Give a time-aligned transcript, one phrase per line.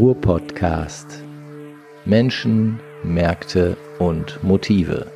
[0.00, 1.22] Ruhr-Podcast.
[2.06, 5.12] Menschen, Märkte und Motive.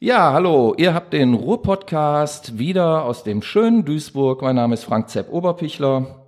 [0.00, 4.40] Ja, hallo, ihr habt den Ruhr-Podcast wieder aus dem schönen Duisburg.
[4.40, 6.25] Mein Name ist Frank Zepp Oberpichler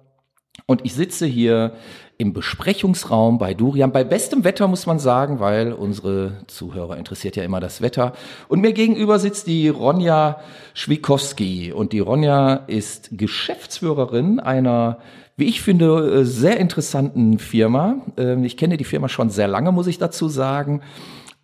[0.68, 1.72] und ich sitze hier
[2.18, 3.90] im Besprechungsraum bei Durian.
[3.90, 8.12] Bei bestem Wetter muss man sagen, weil unsere Zuhörer interessiert ja immer das Wetter.
[8.48, 10.40] Und mir gegenüber sitzt die Ronja
[10.74, 11.72] Schwikowski.
[11.72, 14.98] Und die Ronja ist Geschäftsführerin einer,
[15.38, 18.02] wie ich finde, sehr interessanten Firma.
[18.18, 20.82] Ähm, ich kenne die Firma schon sehr lange, muss ich dazu sagen.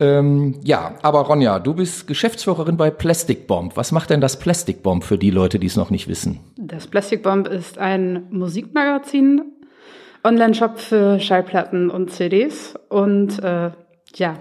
[0.01, 3.77] Ähm, ja, aber Ronja, du bist Geschäftsführerin bei Plastic Bomb.
[3.77, 6.41] Was macht denn das Plastic Bomb für die Leute, die es noch nicht wissen?
[6.57, 9.43] Das Plastic Bomb ist ein Musikmagazin
[10.25, 13.70] Online-Shop für Schallplatten und CDs und äh,
[14.15, 14.39] ja,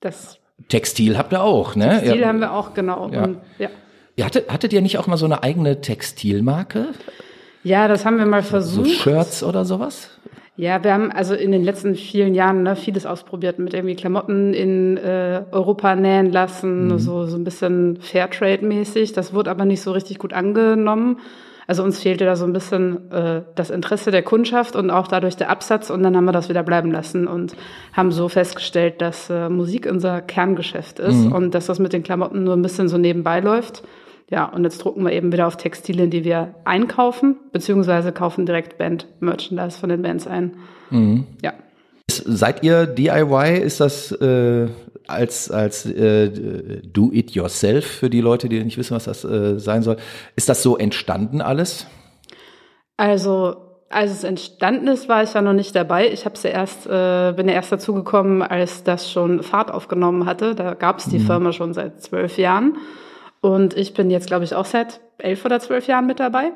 [0.00, 1.90] das Textil habt ihr auch, ne?
[1.90, 2.28] Textil ja.
[2.28, 3.10] haben wir auch, genau.
[3.10, 3.24] Ja.
[3.24, 3.68] Und, ja.
[4.16, 6.88] ja hattet, hattet ihr nicht auch mal so eine eigene Textilmarke?
[7.62, 8.86] Ja, das haben wir mal versucht.
[8.86, 10.10] So Shirts oder sowas?
[10.58, 14.54] Ja, wir haben also in den letzten vielen Jahren ne, vieles ausprobiert mit irgendwie Klamotten
[14.54, 16.98] in äh, Europa nähen lassen, mhm.
[16.98, 19.12] so, so ein bisschen Fairtrade-mäßig.
[19.12, 21.18] Das wurde aber nicht so richtig gut angenommen.
[21.66, 25.36] Also uns fehlte da so ein bisschen äh, das Interesse der Kundschaft und auch dadurch
[25.36, 27.54] der Absatz und dann haben wir das wieder bleiben lassen und
[27.92, 31.32] haben so festgestellt, dass äh, Musik unser Kerngeschäft ist mhm.
[31.32, 33.82] und dass das mit den Klamotten nur ein bisschen so nebenbei läuft.
[34.30, 38.76] Ja, und jetzt drucken wir eben wieder auf Textilien, die wir einkaufen, beziehungsweise kaufen direkt
[38.76, 40.56] Band-Merchandise von den Bands ein.
[40.90, 41.26] Mhm.
[41.42, 41.52] Ja.
[42.10, 43.58] Seid ihr DIY?
[43.60, 44.68] Ist das äh,
[45.06, 49.96] als, als äh, Do-it-yourself für die Leute, die nicht wissen, was das äh, sein soll.
[50.34, 51.86] Ist das so entstanden alles?
[52.96, 53.56] Also
[53.88, 56.10] als es entstanden ist, war ich ja noch nicht dabei.
[56.10, 60.54] Ich habe ja erst, äh, bin ja erst dazugekommen, als das schon Fahrt aufgenommen hatte.
[60.54, 61.26] Da gab es die mhm.
[61.26, 62.76] Firma schon seit zwölf Jahren.
[63.46, 66.50] Und ich bin jetzt, glaube ich, auch seit elf oder zwölf Jahren mit dabei.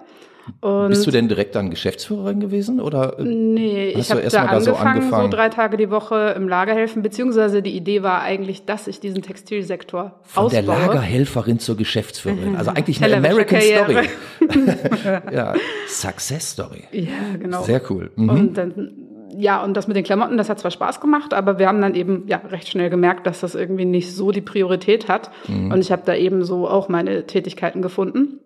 [0.61, 3.17] Und Bist du denn direkt dann Geschäftsführerin gewesen oder?
[3.21, 6.75] Äh, nee, ich habe da, angefangen, so angefangen, so drei Tage die Woche im Lager
[6.75, 10.63] helfen, beziehungsweise die Idee war eigentlich, dass ich diesen Textilsektor Von ausbaue.
[10.63, 14.09] der Lagerhelferin zur Geschäftsführerin, also eigentlich eine American Story.
[15.33, 15.55] ja,
[15.87, 16.83] Success Story.
[16.91, 17.63] Ja, genau.
[17.63, 18.11] Sehr cool.
[18.17, 18.29] Mhm.
[18.29, 19.00] Und dann
[19.37, 21.95] ja, und das mit den Klamotten, das hat zwar Spaß gemacht, aber wir haben dann
[21.95, 25.31] eben ja recht schnell gemerkt, dass das irgendwie nicht so die Priorität hat.
[25.49, 25.73] Mhm.
[25.73, 28.41] Und ich habe da eben so auch meine Tätigkeiten gefunden.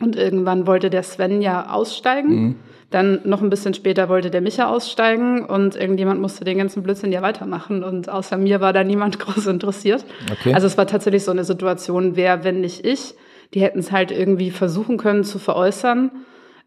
[0.00, 2.28] Und irgendwann wollte der Sven ja aussteigen.
[2.28, 2.56] Mhm.
[2.90, 7.12] Dann noch ein bisschen später wollte der Micha aussteigen und irgendjemand musste den ganzen Blödsinn
[7.12, 7.84] ja weitermachen.
[7.84, 10.04] Und außer mir war da niemand groß interessiert.
[10.32, 10.54] Okay.
[10.54, 13.14] Also es war tatsächlich so eine Situation, wer, wenn nicht ich,
[13.54, 16.10] die hätten es halt irgendwie versuchen können zu veräußern,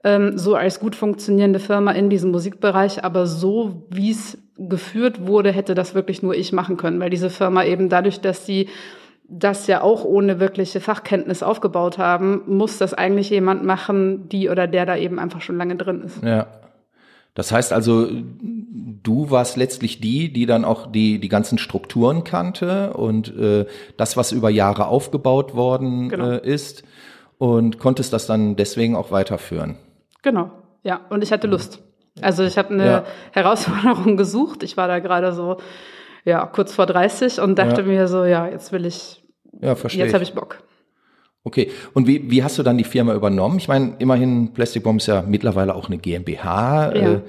[0.03, 3.03] ähm, so als gut funktionierende Firma in diesem Musikbereich.
[3.03, 7.29] Aber so, wie es geführt wurde, hätte das wirklich nur ich machen können, weil diese
[7.29, 8.69] Firma eben dadurch, dass sie
[9.27, 14.67] das ja auch ohne wirkliche Fachkenntnis aufgebaut haben, muss das eigentlich jemand machen, die oder
[14.67, 16.21] der da eben einfach schon lange drin ist.
[16.23, 16.47] Ja.
[17.33, 22.93] Das heißt also, du warst letztlich die, die dann auch die, die ganzen Strukturen kannte
[22.93, 23.65] und äh,
[23.97, 26.31] das, was über Jahre aufgebaut worden genau.
[26.31, 26.83] äh, ist
[27.39, 29.77] und konntest das dann deswegen auch weiterführen.
[30.23, 30.51] Genau,
[30.81, 31.01] ja.
[31.09, 31.83] Und ich hatte Lust.
[32.21, 33.03] Also ich habe eine ja.
[33.31, 34.63] Herausforderung gesucht.
[34.63, 35.57] Ich war da gerade so
[36.25, 37.87] ja, kurz vor 30 und dachte ja.
[37.87, 39.23] mir so, ja, jetzt will ich,
[39.61, 40.63] ja, verstehe jetzt habe ich Bock.
[41.45, 43.57] Okay, und wie, wie hast du dann die Firma übernommen?
[43.57, 46.95] Ich meine, immerhin, Plastic Bomb ist ja mittlerweile auch eine GmbH.
[46.95, 47.13] Ja.
[47.15, 47.21] Äh,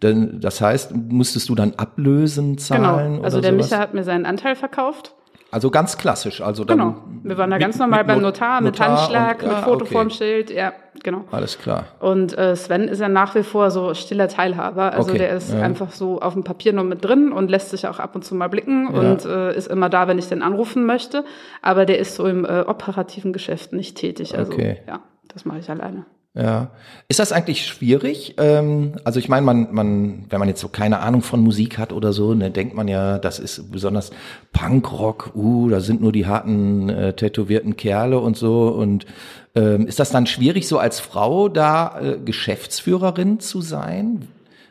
[0.00, 3.16] denn, das heißt, musstest du dann Ablösen zahlen?
[3.16, 3.70] Genau, also der sowas?
[3.70, 5.14] Micha hat mir seinen Anteil verkauft
[5.50, 6.42] also ganz klassisch.
[6.42, 6.96] Also dann genau.
[7.22, 9.94] Wir waren da ganz normal beim Notar, mit Notar Handschlag, und, mit ah, Foto okay.
[9.94, 10.50] vorm Schild.
[10.50, 10.72] Ja,
[11.02, 11.24] genau.
[11.30, 11.86] Alles klar.
[12.00, 14.92] Und äh, Sven ist ja nach wie vor so stiller Teilhaber.
[14.92, 15.18] Also okay.
[15.18, 15.60] der ist ja.
[15.60, 18.34] einfach so auf dem Papier nur mit drin und lässt sich auch ab und zu
[18.34, 19.00] mal blicken ja.
[19.00, 21.24] und äh, ist immer da, wenn ich den anrufen möchte.
[21.62, 24.36] Aber der ist so im äh, operativen Geschäft nicht tätig.
[24.36, 24.82] Also okay.
[24.86, 26.04] ja, das mache ich alleine.
[26.38, 26.70] Ja.
[27.08, 28.36] Ist das eigentlich schwierig?
[28.38, 31.92] Ähm, also ich meine, man, man, wenn man jetzt so keine Ahnung von Musik hat
[31.92, 34.12] oder so, dann denkt man ja, das ist besonders
[34.52, 38.68] Punkrock, uh, da sind nur die harten, äh, tätowierten Kerle und so.
[38.68, 39.04] Und
[39.56, 44.28] ähm, ist das dann schwierig, so als Frau da äh, Geschäftsführerin zu sein?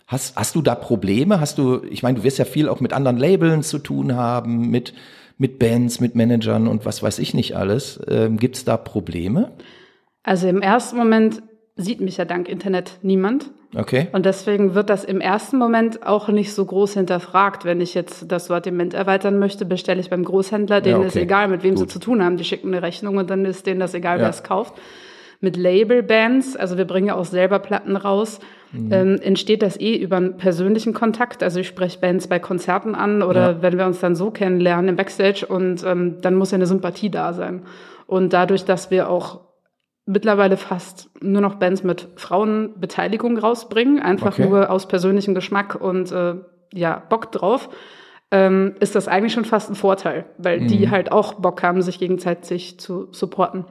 [0.07, 1.41] Hast, hast du da Probleme?
[1.41, 4.69] Hast du, ich meine, du wirst ja viel auch mit anderen Labeln zu tun haben,
[4.69, 4.93] mit,
[5.37, 7.99] mit Bands, mit Managern und was weiß ich nicht alles.
[8.07, 9.51] Ähm, Gibt es da Probleme?
[10.27, 11.41] Also im ersten Moment
[11.77, 13.51] sieht mich ja dank Internet niemand.
[13.75, 14.07] Okay.
[14.11, 17.65] Und deswegen wird das im ersten Moment auch nicht so groß hinterfragt.
[17.65, 21.07] Wenn ich jetzt das Sortiment erweitern möchte, bestelle ich beim Großhändler, denen ja, okay.
[21.07, 21.79] ist egal, mit wem Gut.
[21.79, 22.37] sie zu tun haben.
[22.37, 24.23] Die schicken eine Rechnung und dann ist denen das egal, ja.
[24.23, 24.73] wer es kauft.
[25.39, 28.39] Mit Label-Bands, also wir bringen ja auch selber Platten raus,
[28.71, 28.91] mhm.
[28.91, 31.43] ähm, entsteht das eh über einen persönlichen Kontakt.
[31.43, 33.61] Also ich spreche Bands bei Konzerten an oder ja.
[33.61, 37.11] wenn wir uns dann so kennenlernen im Backstage und ähm, dann muss ja eine Sympathie
[37.11, 37.61] da sein.
[38.07, 39.41] Und dadurch, dass wir auch
[40.07, 44.47] mittlerweile fast nur noch Bands mit Frauenbeteiligung rausbringen, einfach Okay.
[44.47, 46.35] nur aus persönlichem Geschmack und äh,
[46.73, 47.69] ja, Bock drauf,
[48.31, 50.67] ähm, ist das eigentlich schon fast ein Vorteil, weil Mhm.
[50.67, 53.65] die halt auch Bock haben, sich gegenseitig zu supporten.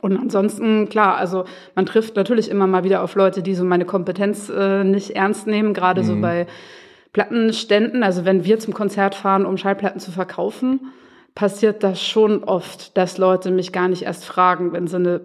[0.00, 1.44] Und ansonsten, klar, also
[1.76, 5.46] man trifft natürlich immer mal wieder auf Leute, die so meine Kompetenz äh, nicht ernst
[5.46, 6.46] nehmen, gerade so bei
[7.12, 8.02] Plattenständen.
[8.02, 10.92] Also wenn wir zum Konzert fahren, um Schallplatten zu verkaufen,
[11.34, 15.20] passiert das schon oft, dass Leute mich gar nicht erst fragen, wenn sie eine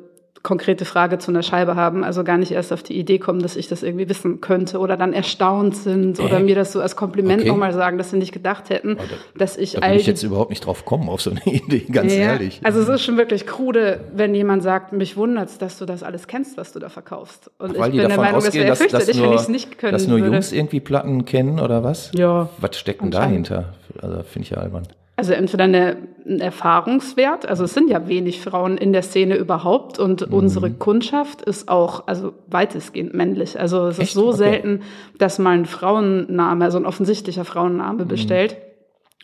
[0.47, 3.57] konkrete Frage zu einer Scheibe haben, also gar nicht erst auf die Idee kommen, dass
[3.57, 6.43] ich das irgendwie wissen könnte oder dann erstaunt sind oder Äh?
[6.43, 7.49] mir das so als Kompliment Okay.
[7.49, 9.03] nochmal sagen, dass sie nicht gedacht hätten, da-
[9.37, 12.13] dass ich Da all ich jetzt überhaupt nicht drauf kommen, auf so eine Idee, ganz
[12.13, 12.61] ja, ehrlich.
[12.63, 16.27] Also es ist schon wirklich krude, wenn jemand sagt, mich wundert's, dass du das alles
[16.27, 17.51] kennst, was du da verkaufst.
[17.59, 19.49] Und Weil ich die bin der davon Meinung, es ausgehen, dass, dass, nur, ich es
[19.49, 20.31] nicht können dass nur würde.
[20.31, 22.11] Jungs irgendwie Platten kennen oder was?
[22.15, 23.73] Ja, Was steckt denn dahinter?
[24.01, 24.83] Also finde ich ja albern.
[25.19, 25.97] Also entweder eine,
[26.27, 30.33] ein Erfahrungswert, also es sind ja wenig Frauen in der Szene überhaupt und Mhm.
[30.33, 33.59] unsere Kundschaft ist auch, also weitestgehend männlich.
[33.59, 34.09] Also es Echt?
[34.09, 34.37] ist so Okay.
[34.37, 34.81] selten,
[35.17, 38.07] dass mal ein Frauenname, also ein offensichtlicher Frauenname Mhm.
[38.07, 38.57] bestellt.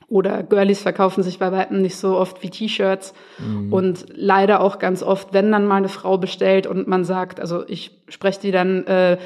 [0.07, 3.13] Oder Girlies verkaufen sich bei weitem nicht so oft wie T-Shirts.
[3.37, 3.71] Mhm.
[3.71, 7.63] Und leider auch ganz oft, wenn dann mal eine Frau bestellt und man sagt, also
[7.67, 9.17] ich spreche die dann äh,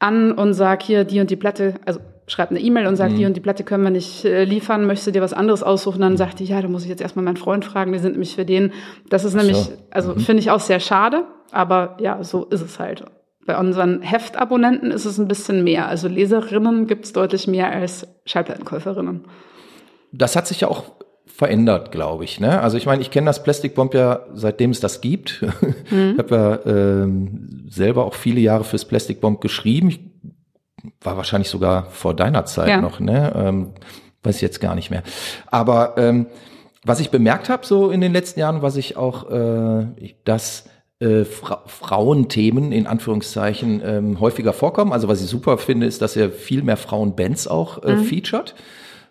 [0.00, 2.96] an und sag hier die und die Platte, also schreibt eine E-Mail und Mhm.
[2.96, 5.62] sagt, die und die Platte können wir nicht äh, liefern, möchtest du dir was anderes
[5.62, 6.00] aussuchen?
[6.00, 8.34] Dann sagt die, ja, da muss ich jetzt erstmal meinen Freund fragen, die sind nämlich
[8.34, 8.72] für den.
[9.08, 9.38] Das ist so.
[9.38, 13.04] nämlich, also finde ich auch sehr schade, aber ja, so ist es halt.
[13.44, 15.88] Bei unseren Heftabonnenten ist es ein bisschen mehr.
[15.88, 19.24] Also Leserinnen gibt es deutlich mehr als Schallplattenkäuferinnen.
[20.12, 20.84] Das hat sich ja auch
[21.26, 22.38] verändert, glaube ich.
[22.38, 22.60] Ne?
[22.60, 25.44] Also ich meine, ich kenne das Plastic Bomb ja seitdem es das gibt.
[25.90, 26.34] Ich habe
[26.66, 29.88] ja ähm, selber auch viele Jahre fürs Plastic Bomb geschrieben.
[29.88, 30.00] Ich
[31.00, 32.80] war wahrscheinlich sogar vor deiner Zeit Ja.
[32.80, 33.32] noch, ne?
[33.34, 33.70] Ähm,
[34.22, 35.02] weiß ich jetzt gar nicht mehr.
[35.50, 36.26] Aber ähm,
[36.84, 40.64] was ich bemerkt habe so in den letzten Jahren, was ich auch, äh, dass
[41.00, 44.92] äh, Fra Frauenthemen in Anführungszeichen ähm, häufiger vorkommen.
[44.92, 48.54] Also was ich super finde, ist, dass er viel mehr Frauenbands auch äh, featured.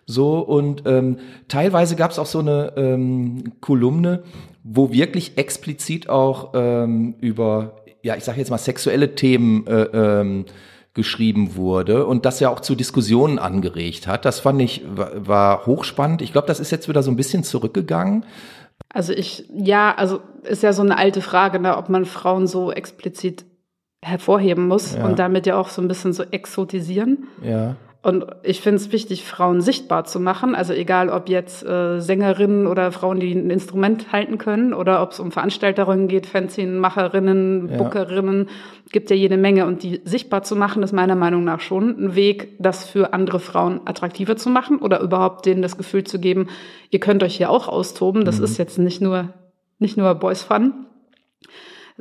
[0.06, 4.22] So und ähm, teilweise gab es auch so eine ähm, Kolumne,
[4.64, 10.44] wo wirklich explizit auch ähm, über, ja, ich sage jetzt mal sexuelle Themen äh, ähm,
[10.94, 14.24] geschrieben wurde und das ja auch zu Diskussionen angeregt hat.
[14.24, 16.20] Das fand ich war, hochspannend.
[16.22, 18.24] Ich glaube, das ist jetzt wieder so ein bisschen zurückgegangen.
[18.92, 22.70] Also ich, ja, also ist ja so eine alte Frage, ne, ob man Frauen so
[22.72, 23.44] explizit
[24.04, 25.06] hervorheben muss Ja.
[25.06, 27.28] und damit ja auch so ein bisschen so exotisieren.
[27.42, 27.76] Ja.
[28.04, 30.56] Und ich finde es wichtig, Frauen sichtbar zu machen.
[30.56, 35.12] Also egal, ob jetzt äh, Sängerinnen oder Frauen, die ein Instrument halten können, oder ob
[35.12, 37.76] es um Veranstalterinnen geht, Fanzinmacherinnen, Ja.
[37.76, 38.48] Bookerinnen,
[38.90, 39.66] gibt ja jede Menge.
[39.66, 43.38] Und die sichtbar zu machen, ist meiner Meinung nach schon ein Weg, das für andere
[43.38, 46.48] Frauen attraktiver zu machen oder überhaupt denen das Gefühl zu geben,
[46.90, 48.24] ihr könnt euch hier auch austoben.
[48.24, 49.28] Das ist jetzt nicht nur,
[49.78, 50.86] nicht nur Boys Fun.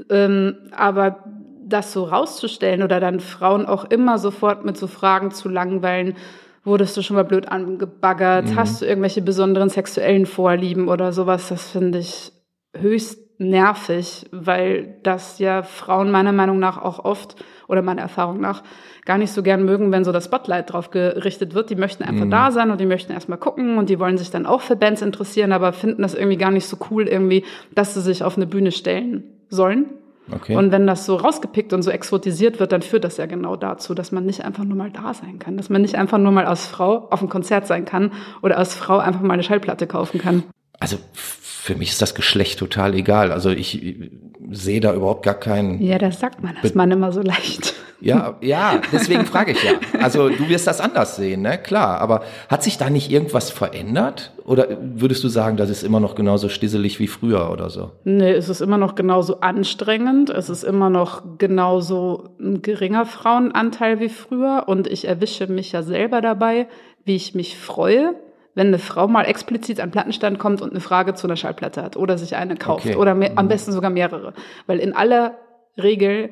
[0.09, 1.24] Ähm, aber
[1.72, 6.16] das so rauszustellen oder dann Frauen auch immer sofort mit so Fragen zu langweilen,
[6.64, 11.72] wurdest du schon mal blöd angebaggert, hast du irgendwelche besonderen sexuellen Vorlieben oder sowas, das
[11.72, 12.32] finde ich
[12.78, 17.36] höchst nervig, weil das ja Frauen meiner Meinung nach auch oft
[17.68, 18.62] oder meiner Erfahrung nach
[19.04, 21.72] gar nicht so gern mögen, wenn so das Spotlight drauf gerichtet wird.
[21.72, 24.46] Die möchten einfach da sein und die möchten erstmal gucken und die wollen sich dann
[24.46, 28.02] auch für Bands interessieren, aber finden das irgendwie gar nicht so cool irgendwie, dass sie
[28.02, 29.90] sich auf eine Bühne stellen sollen.
[30.33, 30.56] Okay.
[30.56, 33.94] Und wenn das so rausgepickt und so exotisiert wird, dann führt das ja genau dazu,
[33.94, 36.46] dass man nicht einfach nur mal da sein kann, dass man nicht einfach nur mal
[36.46, 40.20] als Frau auf einem Konzert sein kann oder als Frau einfach mal eine Schallplatte kaufen
[40.20, 40.44] kann.
[40.79, 43.32] Also für mich ist das Geschlecht total egal.
[43.32, 44.10] Also ich
[44.50, 45.82] sehe da überhaupt gar keinen.
[45.82, 47.75] Ja, das sagt man als Mann immer so leicht.
[48.01, 49.74] Ja, ja, deswegen frage ich ja.
[50.01, 51.58] Also du wirst das anders sehen, ne?
[51.58, 52.01] Klar.
[52.01, 54.34] Aber hat sich da nicht irgendwas verändert?
[54.43, 57.91] Oder würdest du sagen, das ist immer noch genauso stisselig wie früher oder so?
[58.03, 60.31] Nee, es ist immer noch genauso anstrengend.
[60.31, 64.63] Es ist immer noch genauso ein geringer Frauenanteil wie früher.
[64.65, 66.67] Und ich erwische mich ja selber dabei,
[67.05, 68.15] wie ich mich freue,
[68.55, 71.96] wenn eine Frau mal explizit an Plattenstand kommt und eine Frage zu einer Schallplatte hat
[71.98, 72.96] oder sich eine kauft Okay.
[72.96, 74.34] oder mehr, am besten sogar mehrere.
[74.67, 75.36] Weil in aller
[75.81, 76.31] Regel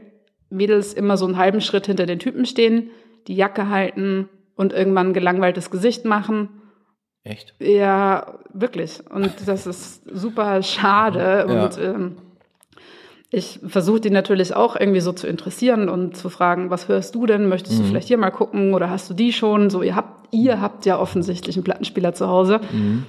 [0.50, 2.89] Mädels immer so einen halben Schritt hinter den Typen stehen,
[3.27, 6.50] die Jacke halten und irgendwann ein gelangweiltes Gesicht machen.
[7.24, 7.53] Echt?
[7.60, 9.01] Ja, wirklich.
[9.10, 11.46] Und das ist super schade.
[11.48, 11.63] Ja.
[11.65, 12.15] Und ähm,
[13.32, 17.25] ich versuche die natürlich auch irgendwie so zu interessieren und zu fragen, was hörst du
[17.27, 17.48] denn?
[17.48, 17.84] Möchtest Mhm.
[17.84, 19.70] du vielleicht hier mal gucken oder hast du die schon?
[19.70, 22.60] So, ihr habt, ihr habt ja offensichtlich einen Plattenspieler zu Hause.
[22.72, 23.03] Mhm.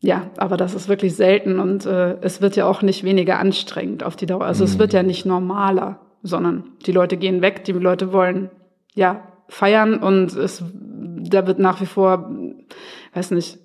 [0.00, 4.04] Ja, aber das ist wirklich selten und äh, es wird ja auch nicht weniger anstrengend
[4.04, 4.44] auf die Dauer.
[4.46, 4.70] Also Mhm.
[4.70, 8.50] es wird ja nicht normaler, sondern die Leute gehen weg, die Leute wollen
[8.94, 10.62] ja feiern und es
[11.28, 12.30] da wird nach wie vor,
[13.14, 13.58] weiß nicht,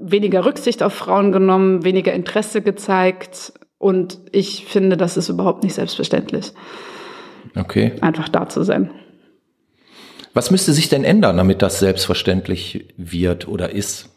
[0.00, 5.74] weniger Rücksicht auf Frauen genommen, weniger Interesse gezeigt Und ich finde, das ist überhaupt nicht
[5.74, 6.52] selbstverständlich.
[7.54, 7.92] Okay.
[8.00, 8.90] Einfach da zu sein.
[10.34, 14.10] Was müsste sich denn ändern, damit das selbstverständlich wird oder ist?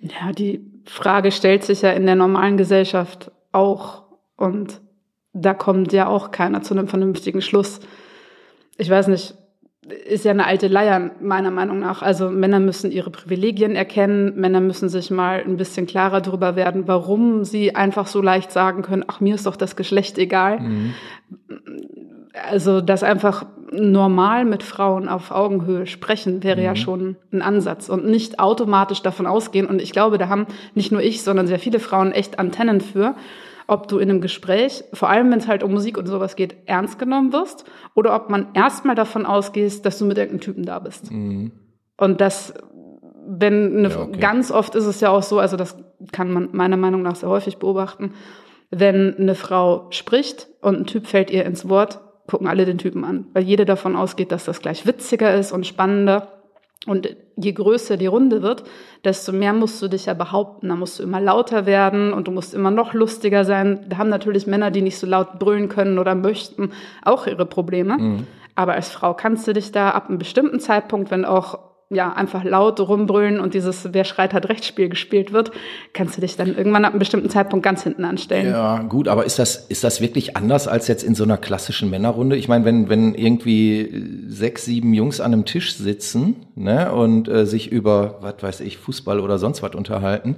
[0.00, 4.04] Ja, die Frage stellt sich ja in der normalen Gesellschaft auch.
[4.36, 4.80] Und
[5.34, 7.80] da kommt ja auch keiner zu einem vernünftigen Schluss.
[8.78, 9.34] Ich weiß nicht,
[10.06, 12.02] ist ja eine alte Leier, meiner Meinung nach.
[12.02, 16.84] Also Männer müssen ihre Privilegien erkennen, Männer müssen sich mal ein bisschen klarer darüber werden,
[16.86, 20.60] warum sie einfach so leicht sagen können, ach, mir ist doch das Geschlecht egal.
[20.60, 20.94] Mhm.
[22.50, 26.64] Also das einfach normal mit Frauen auf Augenhöhe sprechen, wäre mhm.
[26.64, 29.66] ja schon ein Ansatz und nicht automatisch davon ausgehen.
[29.66, 33.16] Und ich glaube, da haben nicht nur ich, sondern sehr viele Frauen echt Antennen für
[33.66, 36.56] ob du in einem Gespräch, vor allem wenn es halt um Musik und sowas geht,
[36.66, 40.78] ernst genommen wirst oder ob man erstmal davon ausgehst, dass du mit irgendeinem Typen da
[40.78, 41.10] bist.
[41.10, 41.52] Mhm.
[41.96, 42.54] Und das,
[43.26, 44.18] wenn eine, ja, okay.
[44.18, 45.76] ganz oft ist es ja auch so, also das
[46.12, 48.12] kann man meiner Meinung nach sehr häufig beobachten,
[48.70, 53.04] wenn eine Frau spricht und ein Typ fällt ihr ins Wort, gucken alle den Typen
[53.04, 56.33] an, weil jede davon ausgeht, dass das gleich witziger ist und spannender.
[56.86, 58.64] Und je größer die Runde wird,
[59.04, 60.68] desto mehr musst du dich ja behaupten.
[60.68, 63.86] Da musst du immer lauter werden und du musst immer noch lustiger sein.
[63.88, 66.72] Da haben natürlich Männer, die nicht so laut brüllen können oder möchten,
[67.02, 67.96] auch ihre Probleme.
[67.98, 68.26] Mhm.
[68.54, 71.58] Aber als Frau kannst du dich da ab einem bestimmten Zeitpunkt, wenn auch
[71.94, 75.52] ja, einfach laut rumbrüllen und dieses Wer schreit hat Rechtsspiel gespielt wird,
[75.92, 78.50] kannst du dich dann irgendwann ab einem bestimmten Zeitpunkt ganz hinten anstellen.
[78.50, 81.90] Ja, gut, aber ist das, ist das wirklich anders als jetzt in so einer klassischen
[81.90, 82.36] Männerrunde?
[82.36, 87.46] Ich meine, wenn, wenn irgendwie sechs, sieben Jungs an einem Tisch sitzen ne, und äh,
[87.46, 90.36] sich über, was weiß ich, Fußball oder sonst was unterhalten,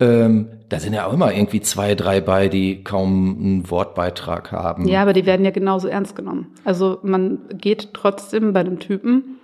[0.00, 4.88] ähm, da sind ja auch immer irgendwie zwei, drei bei, die kaum einen Wortbeitrag haben.
[4.88, 6.54] Ja, aber die werden ja genauso ernst genommen.
[6.64, 9.38] Also man geht trotzdem bei dem Typen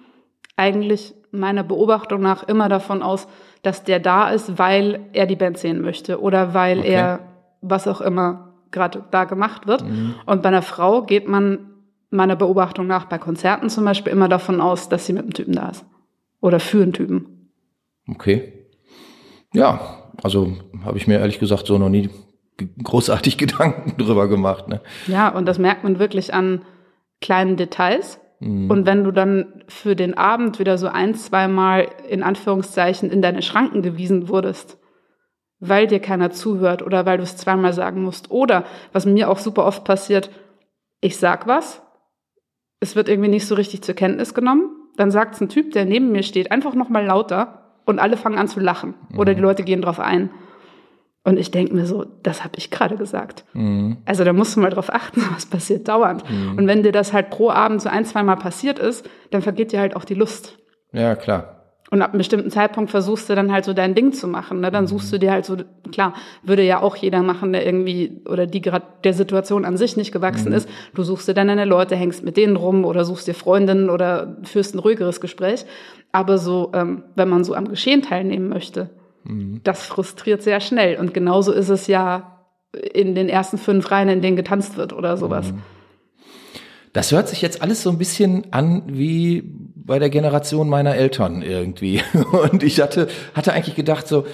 [0.57, 3.29] eigentlich meiner Beobachtung nach immer davon aus,
[3.63, 6.93] dass der da ist, weil er die Band sehen möchte oder weil okay.
[6.93, 7.19] er
[7.61, 9.83] was auch immer gerade da gemacht wird.
[9.83, 10.15] Mhm.
[10.27, 11.71] Und bei einer Frau geht man
[12.11, 15.55] meiner Beobachtung nach bei Konzerten zum Beispiel immer davon aus, dass sie mit einem Typen
[15.55, 15.85] da ist.
[16.41, 17.51] Oder für einen Typen.
[18.09, 18.53] Okay.
[19.53, 19.81] Ja,
[20.23, 20.53] also
[20.85, 22.11] habe ich mir ehrlich gesagt so noch nie
[22.83, 24.69] großartig Gedanken drüber gemacht.
[24.69, 24.81] Ne?
[25.07, 26.63] Ja, und das merkt man wirklich an
[27.21, 28.21] kleinen Details.
[28.47, 28.71] Mhm.
[28.71, 33.43] Und wenn du dann für den Abend wieder so ein, zweimal in Anführungszeichen in deine
[33.43, 34.79] Schranken gewiesen wurdest,
[35.59, 38.31] weil dir keiner zuhört oder weil du es zweimal sagen musst.
[38.31, 40.31] Oder, was mir auch super oft passiert,
[41.01, 41.83] ich sag was,
[42.81, 45.85] es wird irgendwie nicht so richtig zur Kenntnis genommen, dann sagt es ein Typ, der
[45.85, 48.95] neben mir steht, einfach nochmal lauter und alle fangen an zu lachen.
[49.11, 49.19] Mhm.
[49.19, 50.31] Oder die Leute gehen drauf ein.
[51.27, 53.45] Und ich denke mir so, das habe ich gerade gesagt.
[53.53, 53.97] Mhm.
[54.05, 56.23] Also da musst du mal drauf achten, was passiert dauernd.
[56.31, 56.57] Mhm.
[56.57, 59.73] Und wenn dir das halt pro Abend so ein, zwei Mal passiert ist, dann vergeht
[59.73, 60.57] dir halt auch die Lust.
[60.93, 61.57] Ja, klar.
[61.91, 64.61] Und ab einem bestimmten Zeitpunkt versuchst du dann halt so dein Ding zu machen.
[64.61, 64.71] Ne?
[64.71, 64.89] Dann mhm.
[64.89, 65.57] suchst du dir halt so,
[65.91, 66.15] klar,
[66.45, 70.13] würde ja auch jeder machen, der irgendwie oder die gerade der Situation an sich nicht
[70.13, 70.57] gewachsen mhm.
[70.57, 70.69] ist.
[70.95, 74.37] Du suchst dir dann deine Leute, hängst mit denen rum oder suchst dir Freundinnen oder
[74.45, 75.67] führst ein ruhigeres Gespräch.
[76.13, 78.91] Aber so, ähm, wenn man so am Geschehen teilnehmen möchte,
[79.27, 79.61] Mhm.
[79.65, 80.99] Das frustriert sehr schnell.
[80.99, 82.45] Und genauso ist es ja
[82.93, 85.53] in den ersten fünf Reihen, in denen getanzt wird oder sowas.
[85.53, 85.63] Mhm.
[86.93, 89.43] Das hört sich jetzt alles so ein bisschen an wie
[89.75, 92.03] bei der Generation meiner Eltern irgendwie.
[92.53, 94.25] Und ich hatte, hatte eigentlich gedacht so,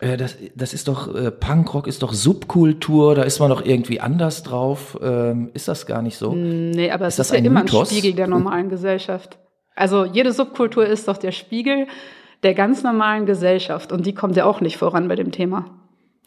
[0.00, 4.00] äh, das, das ist doch, äh, Punkrock ist doch Subkultur, da ist man doch irgendwie
[4.00, 4.98] anders drauf.
[5.00, 6.34] Ähm, ist das gar nicht so?
[6.34, 7.90] Nee, aber ist es ist ja immer Mythos?
[7.90, 9.38] ein Spiegel der normalen Gesellschaft.
[9.74, 11.86] Also jede Subkultur ist doch der Spiegel
[12.42, 13.92] der ganz normalen Gesellschaft.
[13.92, 15.66] Und die kommt ja auch nicht voran bei dem Thema.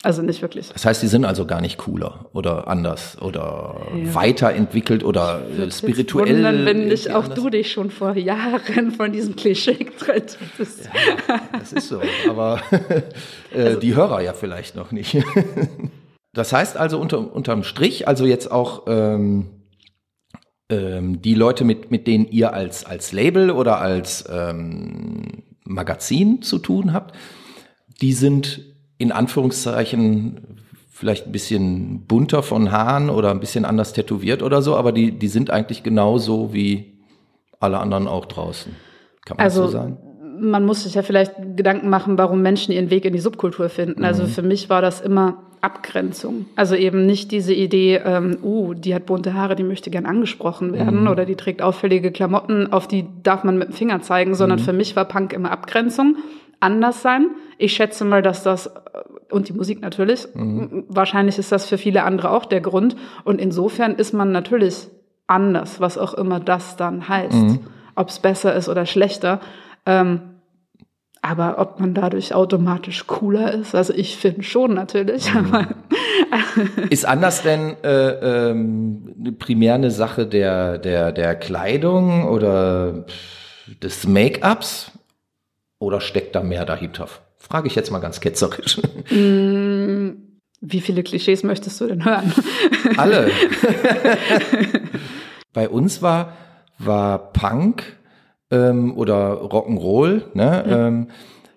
[0.03, 0.69] Also nicht wirklich.
[0.69, 4.15] Das heißt, die sind also gar nicht cooler oder anders oder ja.
[4.15, 6.27] weiterentwickelt oder spirituell.
[6.27, 7.39] Jetzt wundern, wenn nicht auch anders.
[7.39, 10.85] du dich schon vor Jahren von diesem Klischee getrennt hättest.
[10.85, 12.01] Ja, das ist so.
[12.27, 12.61] Aber
[13.53, 15.17] äh, also, die Hörer ja vielleicht noch nicht.
[16.33, 19.49] das heißt also unter, unterm Strich, also jetzt auch ähm,
[20.71, 26.57] ähm, die Leute, mit, mit denen ihr als, als Label oder als ähm, Magazin zu
[26.59, 27.15] tun habt,
[28.01, 28.61] die sind
[28.97, 34.75] in Anführungszeichen vielleicht ein bisschen bunter von Haaren oder ein bisschen anders tätowiert oder so,
[34.75, 36.99] aber die, die sind eigentlich genauso wie
[37.59, 38.75] alle anderen auch draußen.
[39.25, 39.97] Kann man also, so sagen?
[40.41, 44.03] Man muss sich ja vielleicht Gedanken machen, warum Menschen ihren Weg in die Subkultur finden.
[44.03, 44.27] Also mhm.
[44.27, 46.47] für mich war das immer Abgrenzung.
[46.55, 50.73] Also eben nicht diese Idee, ähm, uh, die hat bunte Haare, die möchte gern angesprochen
[50.73, 51.07] werden mhm.
[51.07, 54.63] oder die trägt auffällige Klamotten, auf die darf man mit dem Finger zeigen, sondern mhm.
[54.63, 56.17] für mich war Punk immer Abgrenzung,
[56.59, 57.27] anders sein.
[57.59, 58.71] Ich schätze mal, dass das äh,
[59.29, 60.85] und die Musik natürlich, mhm.
[60.89, 62.95] wahrscheinlich ist das für viele andere auch der Grund.
[63.23, 64.87] Und insofern ist man natürlich
[65.27, 67.33] anders, was auch immer das dann heißt.
[67.33, 67.59] Mhm.
[67.95, 69.39] Ob es besser ist oder schlechter.
[69.85, 70.21] Ähm,
[71.23, 75.31] Aber ob man dadurch automatisch cooler ist, also ich finde schon natürlich.
[75.31, 75.67] Mhm.
[76.89, 83.05] ist anders denn äh, ähm, primär eine Sache der, der, der Kleidung oder
[83.83, 84.91] des Make-ups
[85.77, 87.07] oder steckt da mehr dahinter?
[87.37, 88.79] Frage ich jetzt mal ganz ketzerisch.
[89.11, 90.09] Mm,
[90.61, 92.33] wie viele Klischees möchtest du denn hören?
[92.97, 93.29] Alle.
[95.53, 96.33] Bei uns war,
[96.77, 97.83] war Punk
[98.51, 100.23] ähm, oder Rock'n'Roll.
[100.33, 100.65] Ne?
[100.67, 100.87] Ja.
[100.87, 101.07] Ähm,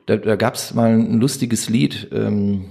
[0.06, 2.08] da da gab es mal ein lustiges Lied.
[2.12, 2.66] Ähm,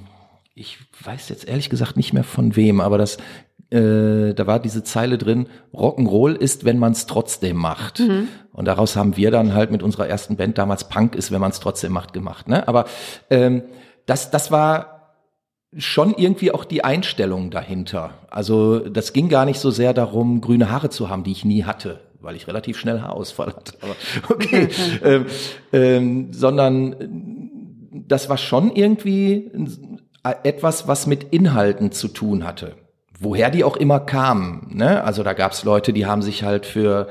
[0.55, 3.17] ich weiß jetzt ehrlich gesagt nicht mehr von wem, aber das
[3.73, 7.99] äh, da war diese Zeile drin, Rock'n'Roll ist, wenn man es trotzdem macht.
[7.99, 8.27] Mhm.
[8.51, 11.49] Und daraus haben wir dann halt mit unserer ersten Band damals Punk ist, wenn man
[11.49, 12.47] es trotzdem macht, gemacht.
[12.47, 12.67] Ne?
[12.67, 12.85] Aber
[13.31, 13.63] ähm,
[14.05, 15.15] das, das war
[15.75, 18.11] schon irgendwie auch die Einstellung dahinter.
[18.29, 21.63] Also das ging gar nicht so sehr darum, grüne Haare zu haben, die ich nie
[21.63, 23.73] hatte weil ich relativ schnell Haarausfall hatte.
[23.81, 23.95] Aber
[24.29, 24.69] okay.
[25.03, 25.25] ähm,
[25.71, 26.95] ähm, sondern
[28.07, 29.51] das war schon irgendwie
[30.43, 32.75] etwas, was mit Inhalten zu tun hatte.
[33.19, 34.71] Woher die auch immer kamen.
[34.73, 35.03] Ne?
[35.03, 37.07] Also da gab es Leute, die haben sich halt für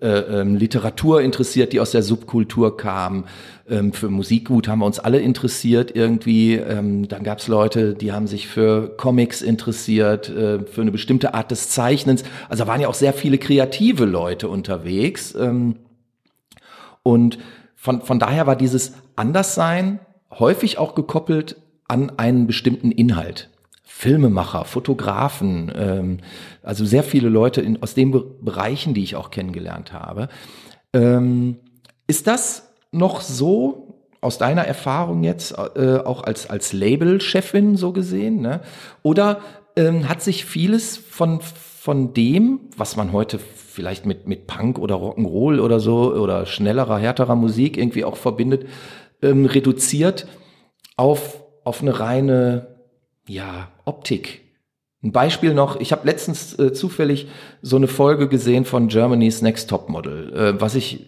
[0.00, 3.26] äh, ähm, Literatur interessiert, die aus der Subkultur kam.
[3.68, 6.54] Ähm, für Musikgut haben wir uns alle interessiert irgendwie.
[6.54, 11.34] Ähm, dann gab es Leute, die haben sich für Comics interessiert, äh, für eine bestimmte
[11.34, 12.24] Art des Zeichnens.
[12.48, 15.36] Also waren ja auch sehr viele kreative Leute unterwegs.
[15.36, 15.76] Ähm,
[17.04, 17.38] und
[17.76, 20.00] von, von daher war dieses Anderssein
[20.32, 23.50] häufig auch gekoppelt an einen bestimmten Inhalt.
[23.98, 26.18] Filmemacher, Fotografen, ähm,
[26.62, 30.28] also sehr viele Leute in, aus den Be Bereichen, die ich auch kennengelernt habe.
[30.92, 31.56] Ähm,
[32.06, 38.42] ist das noch so aus deiner Erfahrung jetzt äh, auch als, als Label-Chefin so gesehen?
[38.42, 38.60] Ne?
[39.02, 39.40] Oder
[39.76, 44.96] ähm, hat sich vieles von, von dem, was man heute vielleicht mit, mit Punk oder
[44.96, 48.66] Rock'n'Roll oder so oder schnellerer, härterer Musik irgendwie auch verbindet,
[49.22, 50.26] ähm, reduziert
[50.98, 52.75] auf, auf eine reine
[53.28, 54.42] ja, Optik.
[55.02, 57.28] Ein Beispiel noch, ich habe letztens äh, zufällig
[57.62, 61.06] so eine Folge gesehen von Germany's Next Top Model, äh, was ich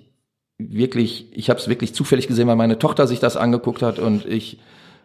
[0.59, 4.27] wirklich, ich habe es wirklich zufällig gesehen, weil meine Tochter sich das angeguckt hat und
[4.27, 4.59] ich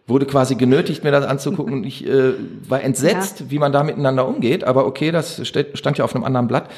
[0.06, 2.34] wurde quasi genötigt, mir das anzugucken und ich äh,
[2.67, 3.52] war entsetzt, ja.
[3.52, 6.69] wie man da miteinander umgeht, aber okay, das stand ja auf einem anderen Blatt.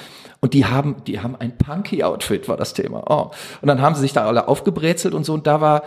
[0.42, 3.04] Und die haben, die haben ein punky Outfit, war das Thema.
[3.10, 3.32] Oh.
[3.62, 5.34] Und dann haben sie sich da alle aufgebrezelt und so.
[5.34, 5.84] Und da war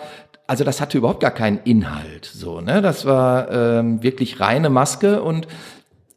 [0.49, 2.25] also das hatte überhaupt gar keinen Inhalt.
[2.25, 2.83] So, ne?
[2.83, 5.47] Das war ähm, wirklich reine Maske und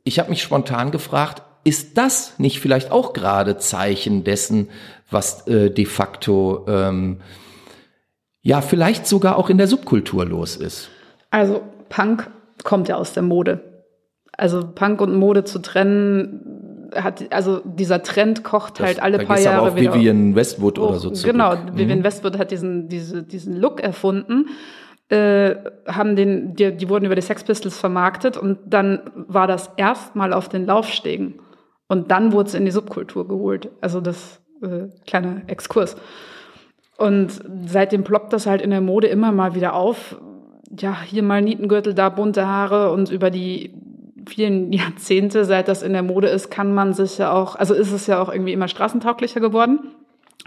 [0.03, 4.69] ich habe mich spontan gefragt, ist das nicht vielleicht auch gerade Zeichen dessen,
[5.11, 7.19] was äh, de facto ähm,
[8.41, 10.89] ja vielleicht sogar auch in der Subkultur los ist?
[11.29, 12.31] Also Punk
[12.63, 13.59] kommt ja aus der Mode.
[14.37, 16.50] Also Punk und Mode zu trennen,
[16.95, 19.93] hat, also dieser Trend kocht das, halt alle paar Jahre aber auch wieder.
[19.93, 21.31] Vivian Westwood oder so zurück.
[21.31, 22.03] Genau, Vivian mhm.
[22.03, 24.49] Westwood hat diesen, diese, diesen Look erfunden.
[25.09, 25.55] Äh,
[25.87, 30.31] haben den, die, die wurden über die Sex Pistols vermarktet und dann war das erstmal
[30.31, 31.39] auf den Laufstegen.
[31.87, 33.69] Und dann wurde es in die Subkultur geholt.
[33.81, 35.97] Also das äh, kleine Exkurs.
[36.97, 40.17] Und seitdem ploppt das halt in der Mode immer mal wieder auf.
[40.79, 43.73] Ja, hier mal Nietengürtel, da bunte Haare und über die
[44.27, 47.91] vielen Jahrzehnte, seit das in der Mode ist, kann man sich ja auch, also ist
[47.91, 49.79] es ja auch irgendwie immer straßentauglicher geworden.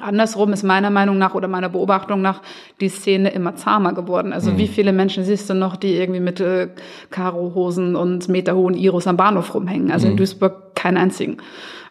[0.01, 2.43] Andersrum ist meiner Meinung nach oder meiner Beobachtung nach
[2.81, 4.33] die Szene immer zahmer geworden.
[4.33, 4.59] Also mhm.
[4.59, 6.69] wie viele Menschen siehst du noch, die irgendwie mit äh,
[7.11, 9.93] Karo-Hosen und meterhohen Iros am Bahnhof rumhängen?
[9.93, 10.13] Also mhm.
[10.13, 11.37] in Duisburg keinen einzigen.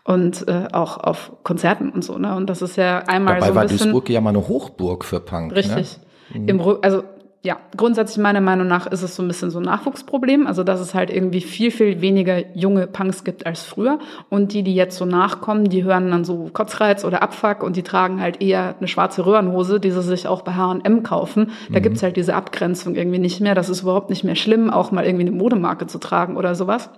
[0.04, 2.18] Und äh, auch auf Konzerten und so.
[2.18, 2.36] Ne?
[2.36, 5.06] Und das ist ja einmal Dabei so ein war bisschen, Duisburg ja mal eine Hochburg
[5.06, 5.52] für Punk.
[5.52, 5.58] Ne?
[5.58, 5.98] Richtig.
[6.34, 6.44] Ne?
[6.48, 7.04] Im, also
[7.46, 10.48] ja, grundsätzlich meiner Meinung nach ist es so ein bisschen so ein Nachwuchsproblem.
[10.48, 14.00] Also, dass es halt irgendwie viel, viel weniger junge Punks gibt als früher.
[14.30, 17.84] Und die, die jetzt so nachkommen, die hören dann so Kotzreiz oder Abfuck und die
[17.84, 21.52] tragen halt eher eine schwarze Röhrenhose, die sie sich auch bei H&M kaufen.
[21.70, 21.84] Da mhm.
[21.84, 23.56] gibt's halt diese Abgrenzung irgendwie nicht mehr.
[23.56, 26.92] Das ist überhaupt nicht mehr schlimm, auch mal irgendwie eine Modemarke zu tragen oder sowas.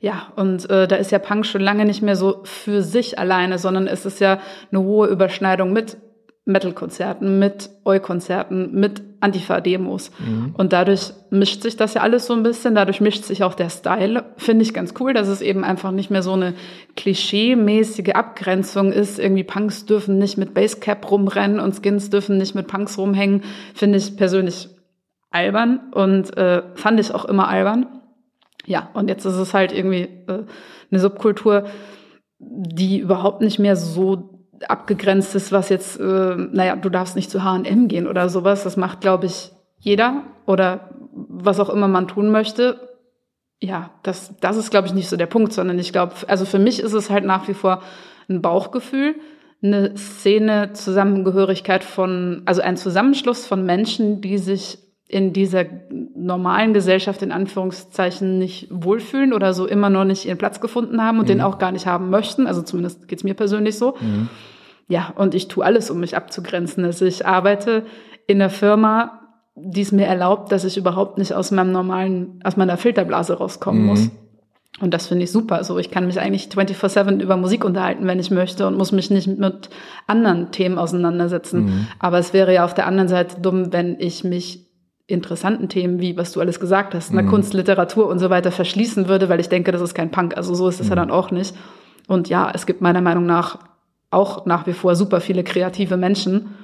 [0.00, 3.58] Ja, und äh, da ist ja Punk schon lange nicht mehr so für sich alleine,
[3.58, 4.38] sondern es ist ja
[4.70, 5.96] eine hohe Überschneidung mit
[6.44, 10.10] Metal-Konzerten, mit Oi-Konzerten, mit Antifa-Demos.
[10.18, 10.54] Mhm.
[10.56, 12.74] Und dadurch mischt sich das ja alles so ein bisschen.
[12.74, 14.24] Dadurch mischt sich auch der Style.
[14.36, 16.54] Finde ich ganz cool, dass es eben einfach nicht mehr so eine
[16.96, 19.18] klischee-mäßige Abgrenzung ist.
[19.18, 23.42] Irgendwie Punks dürfen nicht mit Basecap rumrennen und Skins dürfen nicht mit Punks rumhängen.
[23.74, 24.68] Finde ich persönlich
[25.30, 27.86] albern und äh, fand ich auch immer albern.
[28.66, 30.44] Ja, und jetzt ist es halt irgendwie äh,
[30.90, 31.64] eine Subkultur,
[32.38, 37.44] die überhaupt nicht mehr so abgegrenzt ist, was jetzt, äh, naja, du darfst nicht zu
[37.44, 38.64] H&M gehen oder sowas.
[38.64, 42.88] Das macht, glaube ich, jeder oder was auch immer man tun möchte.
[43.60, 46.58] Ja, das, das ist, glaube ich, nicht so der Punkt, sondern ich glaube, also für
[46.58, 47.82] mich ist es halt nach wie vor
[48.28, 49.16] ein Bauchgefühl.
[49.62, 55.64] eine Szene, Zusammengehörigkeit von, also ein Zusammenschluss von Menschen, die sich in dieser
[56.14, 61.18] normalen Gesellschaft in Anführungszeichen nicht wohlfühlen oder so immer noch nicht ihren Platz gefunden haben
[61.18, 61.28] und mhm.
[61.28, 62.46] den auch gar nicht haben möchten.
[62.46, 63.96] Also zumindest geht's mir persönlich so.
[63.98, 64.28] Mhm.
[64.88, 66.84] Ja, und ich tue alles, um mich abzugrenzen.
[66.84, 67.84] Also ich arbeite
[68.26, 69.20] in einer Firma,
[69.54, 73.82] die es mir erlaubt, dass ich überhaupt nicht aus meinem normalen, aus meiner Filterblase rauskommen
[73.82, 73.86] mhm.
[73.86, 74.10] muss.
[74.80, 75.62] Und das finde ich super.
[75.64, 79.10] So, ich kann mich eigentlich 24-7 über Musik unterhalten, wenn ich möchte und muss mich
[79.10, 79.70] nicht mit
[80.06, 81.64] anderen Themen auseinandersetzen.
[81.64, 81.86] Mhm.
[81.98, 84.66] Aber es wäre ja auf der anderen Seite dumm, wenn ich mich
[85.06, 87.28] interessanten Themen, wie was du alles gesagt hast, ne, mhm.
[87.28, 90.36] Kunst, Literatur und so weiter verschließen würde, weil ich denke, das ist kein Punk.
[90.36, 90.90] Also so ist es mhm.
[90.90, 91.56] ja dann auch nicht.
[92.06, 93.58] Und ja, es gibt meiner Meinung nach
[94.10, 96.54] auch nach wie vor super viele kreative Menschen,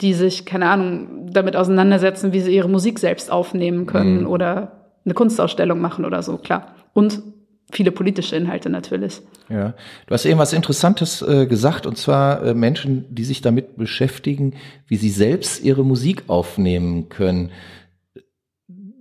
[0.00, 4.26] die sich, keine Ahnung, damit auseinandersetzen, wie sie ihre Musik selbst aufnehmen können mhm.
[4.26, 6.74] oder eine Kunstausstellung machen oder so, klar.
[6.92, 7.22] Und
[7.70, 9.22] viele politische Inhalte natürlich.
[9.48, 9.74] Ja,
[10.06, 14.54] du hast eben was Interessantes äh, gesagt, und zwar äh, Menschen, die sich damit beschäftigen,
[14.86, 17.50] wie sie selbst ihre Musik aufnehmen können.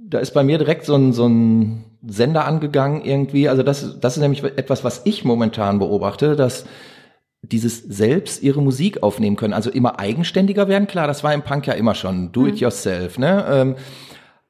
[0.07, 3.47] Da ist bei mir direkt so ein, so ein Sender angegangen irgendwie.
[3.47, 6.65] Also das, das ist nämlich etwas, was ich momentan beobachte, dass
[7.41, 10.87] dieses selbst ihre Musik aufnehmen können, also immer eigenständiger werden.
[10.87, 12.59] Klar, das war im Punk ja immer schon, do it mhm.
[12.59, 13.45] yourself, ne?
[13.49, 13.75] Ähm,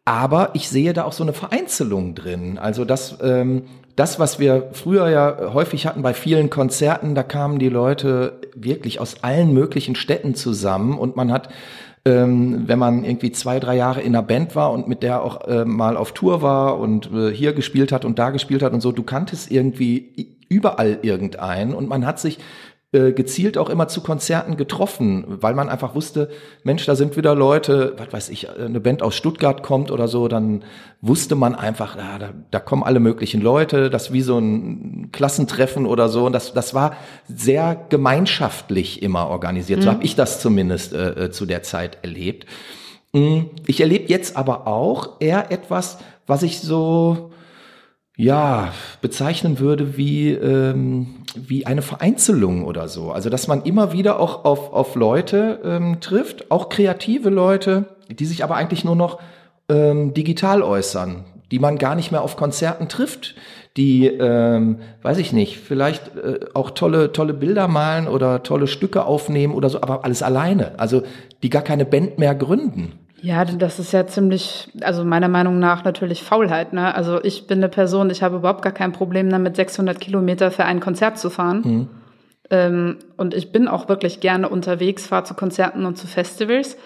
[0.04, 2.58] aber ich sehe da auch so eine Vereinzelung drin.
[2.58, 3.64] Also das, ähm,
[3.96, 9.00] das, was wir früher ja häufig hatten bei vielen Konzerten, da kamen die Leute wirklich
[9.00, 11.50] aus allen möglichen Städten zusammen und man hat
[12.04, 15.48] ähm, wenn man irgendwie zwei, drei Jahre in einer Band war und mit der auch
[15.48, 18.82] äh, mal auf Tour war und äh, hier gespielt hat und da gespielt hat und
[18.82, 22.40] so, du kanntest irgendwie überall irgendeinen und man hat sich
[22.94, 26.30] äh, gezielt auch immer zu Konzerten getroffen, weil man einfach wusste,
[26.64, 30.28] Mensch, da sind wieder Leute, was weiß ich, eine Band aus Stuttgart kommt oder so,
[30.28, 30.66] dann
[31.00, 35.86] wusste man einfach, ja, da, da kommen alle möglichen Leute, das wie so ein Klassentreffen
[35.86, 36.26] oder so.
[36.26, 36.98] Und das, das war
[37.30, 39.80] sehr gemeinschaftlich immer organisiert.
[39.80, 39.84] Mhm.
[39.84, 42.46] So habe ich das zumindest äh, äh, zu der Zeit erlebt.
[43.14, 47.31] Mm, ich erlebe jetzt aber auch eher etwas, was ich so
[48.18, 53.12] ja, bezeichnen würde wie, ähm, wie eine Vereinzelung oder so.
[53.12, 58.26] Also, dass man immer wieder auch auf, auf Leute ähm, trifft, auch kreative Leute, die
[58.26, 59.20] sich aber eigentlich nur noch
[59.70, 63.36] ähm, digital äußern, die man gar nicht mehr auf Konzerten trifft,
[63.78, 69.06] die, ähm, weiß ich nicht, vielleicht äh, auch tolle, tolle Bilder malen oder tolle Stücke
[69.06, 70.78] aufnehmen oder so, aber alles alleine.
[70.78, 71.04] Also,
[71.44, 73.00] die gar keine Band mehr gründen.
[73.22, 76.74] Ja, das ist ja ziemlich, also meiner Meinung nach natürlich Faulheit.
[76.74, 76.94] Ne?
[76.94, 80.66] Also ich bin eine Person, ich habe überhaupt gar kein Problem damit, 600 Kilometer für
[80.66, 81.62] ein Konzert zu fahren.
[81.64, 81.88] Mhm.
[82.50, 86.78] Ähm, und ich bin auch wirklich gerne unterwegs, fahre zu Konzerten und zu Festivals.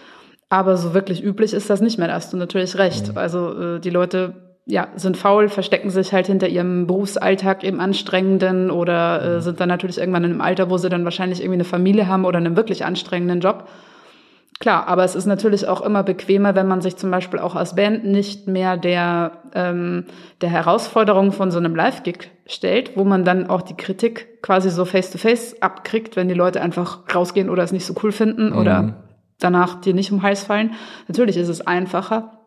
[0.50, 3.14] Aber so wirklich üblich ist das nicht mehr, da hast du natürlich recht.
[3.14, 3.18] Mhm.
[3.18, 4.34] Also äh, die Leute
[4.66, 9.42] ja, sind faul, verstecken sich halt hinter ihrem Berufsalltag im anstrengenden oder äh, mhm.
[9.42, 12.26] sind dann natürlich irgendwann in einem Alter, wo sie dann wahrscheinlich irgendwie eine Familie haben
[12.26, 13.68] oder einen wirklich anstrengenden Job.
[14.60, 17.76] Klar, aber es ist natürlich auch immer bequemer, wenn man sich zum Beispiel auch als
[17.76, 20.06] Band nicht mehr der, ähm,
[20.40, 24.86] der Herausforderung von so einem Live-Gig stellt, wo man dann auch die Kritik quasi so
[24.86, 28.58] face-to-face -face abkriegt, wenn die Leute einfach rausgehen oder es nicht so cool finden mhm.
[28.58, 29.06] oder
[29.40, 30.72] danach dir nicht um Hals fallen.
[31.10, 32.40] Natürlich ist es einfacher,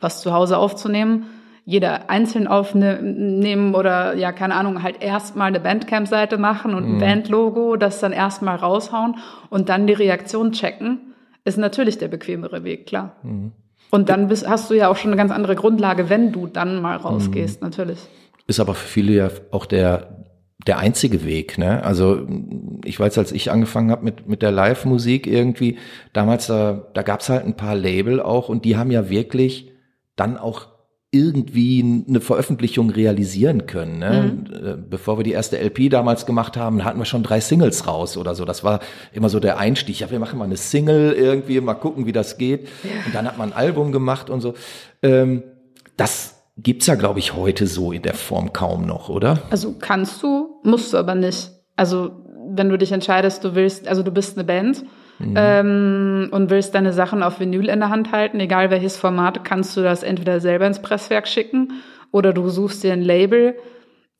[0.00, 1.26] was zu Hause aufzunehmen,
[1.66, 7.00] jeder einzeln aufnehmen oder ja, keine Ahnung, halt erstmal eine Bandcamp-Seite machen und ein mhm.
[7.00, 9.16] Bandlogo, das dann erstmal raushauen
[9.50, 11.11] und dann die Reaktion checken
[11.44, 13.16] ist natürlich der bequemere Weg, klar.
[13.22, 13.52] Mhm.
[13.90, 16.80] Und dann bist, hast du ja auch schon eine ganz andere Grundlage, wenn du dann
[16.80, 17.68] mal rausgehst, mhm.
[17.68, 17.98] natürlich.
[18.46, 20.24] Ist aber für viele ja auch der,
[20.66, 21.84] der einzige Weg, ne?
[21.84, 22.26] Also
[22.84, 25.78] ich weiß, als ich angefangen habe mit mit der Live-Musik irgendwie,
[26.12, 29.72] damals da da gab's halt ein paar Label auch und die haben ja wirklich
[30.16, 30.71] dann auch
[31.14, 33.98] irgendwie eine Veröffentlichung realisieren können.
[33.98, 34.32] Ne?
[34.32, 34.66] Mhm.
[34.66, 38.16] Äh, bevor wir die erste LP damals gemacht haben, hatten wir schon drei Singles raus
[38.16, 38.46] oder so.
[38.46, 38.80] Das war
[39.12, 40.00] immer so der Einstieg.
[40.00, 42.66] Ja, wir machen mal eine Single irgendwie, mal gucken, wie das geht.
[43.06, 44.54] Und dann hat man ein Album gemacht und so.
[45.02, 45.42] Ähm,
[45.98, 49.38] das gibt's ja, glaube ich, heute so in der Form kaum noch, oder?
[49.50, 51.50] Also kannst du, musst du aber nicht.
[51.76, 52.10] Also
[52.48, 54.84] wenn du dich entscheidest, du willst, also du bist eine Band
[55.22, 55.34] mhm.
[55.36, 59.76] ähm, und willst deine Sachen auf Vinyl in der Hand halten, egal welches Format, kannst
[59.76, 61.72] du das entweder selber ins Presswerk schicken
[62.10, 63.56] oder du suchst dir ein Label,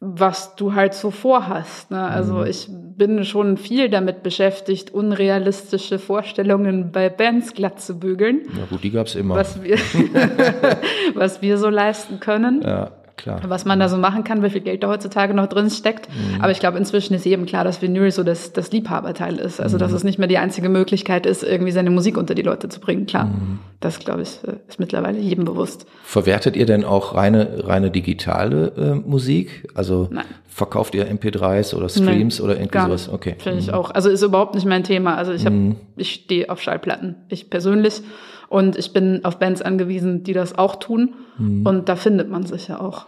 [0.00, 1.90] was du halt so vorhast.
[1.90, 2.02] Ne?
[2.02, 2.46] Also mhm.
[2.46, 8.42] ich bin schon viel damit beschäftigt, unrealistische Vorstellungen bei Bands glatt zu bügeln.
[8.58, 9.36] Ja gut, die gab's immer.
[9.36, 9.76] Was wir,
[11.14, 12.62] was wir so leisten können.
[12.62, 12.90] Ja
[13.22, 13.40] klar.
[13.48, 16.08] Was man da so machen kann, wie viel Geld da heutzutage noch drin steckt.
[16.08, 16.40] Mhm.
[16.40, 19.60] Aber ich glaube, inzwischen ist jedem klar, dass Vinyl so das, das Liebhaberteil ist.
[19.60, 19.80] Also, mhm.
[19.80, 22.80] dass es nicht mehr die einzige Möglichkeit ist, irgendwie seine Musik unter die Leute zu
[22.80, 23.06] bringen.
[23.06, 23.26] Klar.
[23.26, 23.58] Mhm.
[23.80, 25.86] Das, glaube ich, ist mittlerweile jedem bewusst.
[26.04, 29.68] Verwertet ihr denn auch reine, reine digitale äh, Musik?
[29.74, 30.24] Also, Nein.
[30.46, 33.08] verkauft ihr MP3s oder Streams Nee, oder irgendwie sowas?
[33.08, 33.36] Okay.
[33.38, 33.90] Finde ich auch.
[33.90, 35.16] Also ist überhaupt nicht mein Thema.
[35.16, 35.76] Also ich habe, Mhm.
[35.96, 38.02] ich stehe auf Schallplatten, ich persönlich.
[38.48, 41.14] Und ich bin auf Bands angewiesen, die das auch tun.
[41.38, 41.66] Mhm.
[41.66, 43.06] Und da findet man sich ja auch.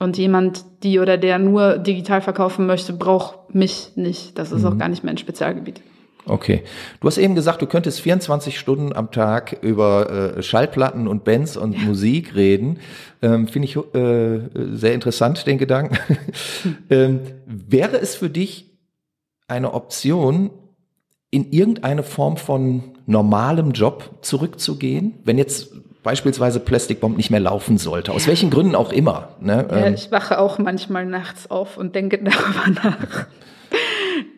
[0.00, 4.36] Und jemand, die oder der nur digital verkaufen möchte, braucht mich nicht.
[4.38, 4.56] Das Mhm.
[4.56, 5.82] ist auch gar nicht mein Spezialgebiet.
[6.26, 6.62] Okay.
[7.00, 11.56] Du hast eben gesagt, du könntest 24 Stunden am Tag über äh, Schallplatten und Bands
[11.56, 12.78] und Musik reden.
[13.20, 15.98] Ähm, Finde ich äh, sehr interessant, den Gedanken.
[16.90, 18.70] ähm, wäre es für dich
[19.48, 20.50] eine Option,
[21.30, 25.14] in irgendeine Form von normalem Job zurückzugehen?
[25.24, 29.30] Wenn jetzt beispielsweise Plastic Bomb nicht mehr laufen sollte, aus welchen Gründen auch immer.
[29.40, 29.66] Ne?
[29.70, 33.26] Ja, Ähm, ich wache auch manchmal nachts auf und denke darüber nach.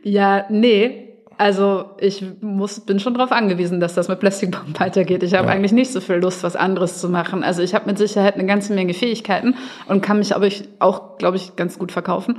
[0.02, 1.08] ja, nee.
[1.38, 5.22] Also ich muss, bin schon darauf angewiesen, dass das mit Plastic Bomb weitergeht.
[5.22, 5.52] Ich habe Ja.
[5.54, 7.42] eigentlich nicht so viel Lust, was anderes zu machen.
[7.42, 9.54] Also ich habe mit Sicherheit eine ganze Menge Fähigkeiten
[9.88, 10.48] und kann mich aber
[10.78, 12.38] auch, glaube ich, ganz gut verkaufen.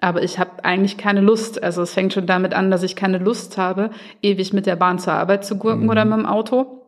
[0.00, 1.62] Aber ich habe eigentlich keine Lust.
[1.62, 3.90] Also es fängt schon damit an, dass ich keine Lust habe,
[4.22, 6.79] ewig mit der Bahn zur Arbeit zu gurken oder mit dem Auto.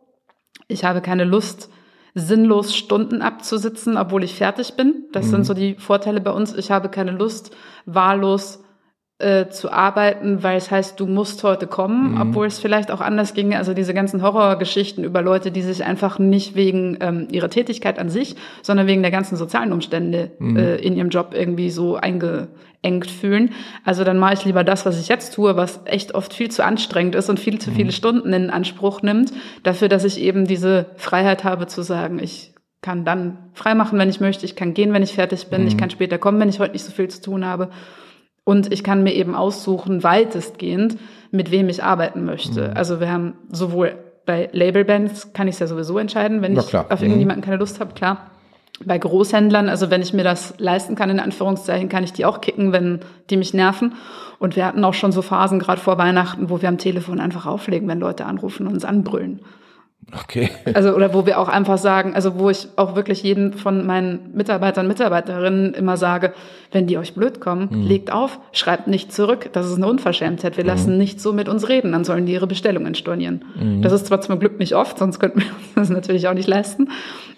[0.67, 1.69] Ich habe keine Lust,
[2.15, 5.05] sinnlos Stunden abzusitzen, obwohl ich fertig bin.
[5.11, 6.53] Das sind so die Vorteile bei uns.
[6.53, 8.62] Ich habe keine Lust, wahllos
[9.19, 13.33] äh, zu arbeiten, weil es heißt, du musst heute kommen, obwohl es vielleicht auch anders
[13.33, 13.57] ginge.
[13.57, 18.09] Also diese ganzen Horrorgeschichten über Leute, die sich einfach nicht wegen ähm, ihrer Tätigkeit an
[18.09, 23.51] sich, sondern wegen der ganzen sozialen Umstände äh, in ihrem Job irgendwie so eingeengt fühlen.
[23.85, 26.65] Also dann mache ich lieber das, was ich jetzt tue, was echt oft viel zu
[26.65, 30.87] anstrengend ist und viel zu viele Stunden in Anspruch nimmt, dafür, dass ich eben diese
[30.95, 34.91] Freiheit habe zu sagen, ich kann dann frei machen, wenn ich möchte, ich kann gehen,
[34.91, 37.21] wenn ich fertig bin, ich kann später kommen, wenn ich heute nicht so viel zu
[37.21, 37.69] tun habe.
[38.45, 40.97] Und ich kann mir eben aussuchen, weitestgehend,
[41.31, 42.75] mit wem ich arbeiten möchte.
[42.75, 47.01] Also wir haben sowohl bei Labelbands kann ich es ja sowieso entscheiden, wenn ich auf
[47.01, 47.07] Mhm.
[47.07, 48.31] irgendjemanden keine Lust habe, klar.
[48.85, 52.41] Bei Großhändlern, also wenn ich mir das leisten kann, in Anführungszeichen, kann ich die auch
[52.41, 53.93] kicken, wenn die mich nerven.
[54.39, 57.45] Und wir hatten auch schon so Phasen, gerade vor Weihnachten, wo wir am Telefon einfach
[57.45, 59.41] auflegen, wenn Leute anrufen und uns anbrüllen.
[60.21, 60.49] Okay.
[60.73, 64.31] Also, oder wo wir auch einfach sagen, also wo ich auch wirklich jedem von meinen
[64.33, 66.33] Mitarbeitern, Mitarbeiterinnen immer sage,
[66.71, 69.49] wenn die euch blöd kommen, legt auf, schreibt nicht zurück.
[69.53, 70.57] Das ist eine Unverschämtheit.
[70.57, 73.81] Wir lassen nicht so mit uns reden, dann sollen die ihre Bestellungen stornieren.
[73.81, 76.47] Das ist zwar zum Glück nicht oft, sonst könnten wir uns das natürlich auch nicht
[76.47, 76.89] leisten.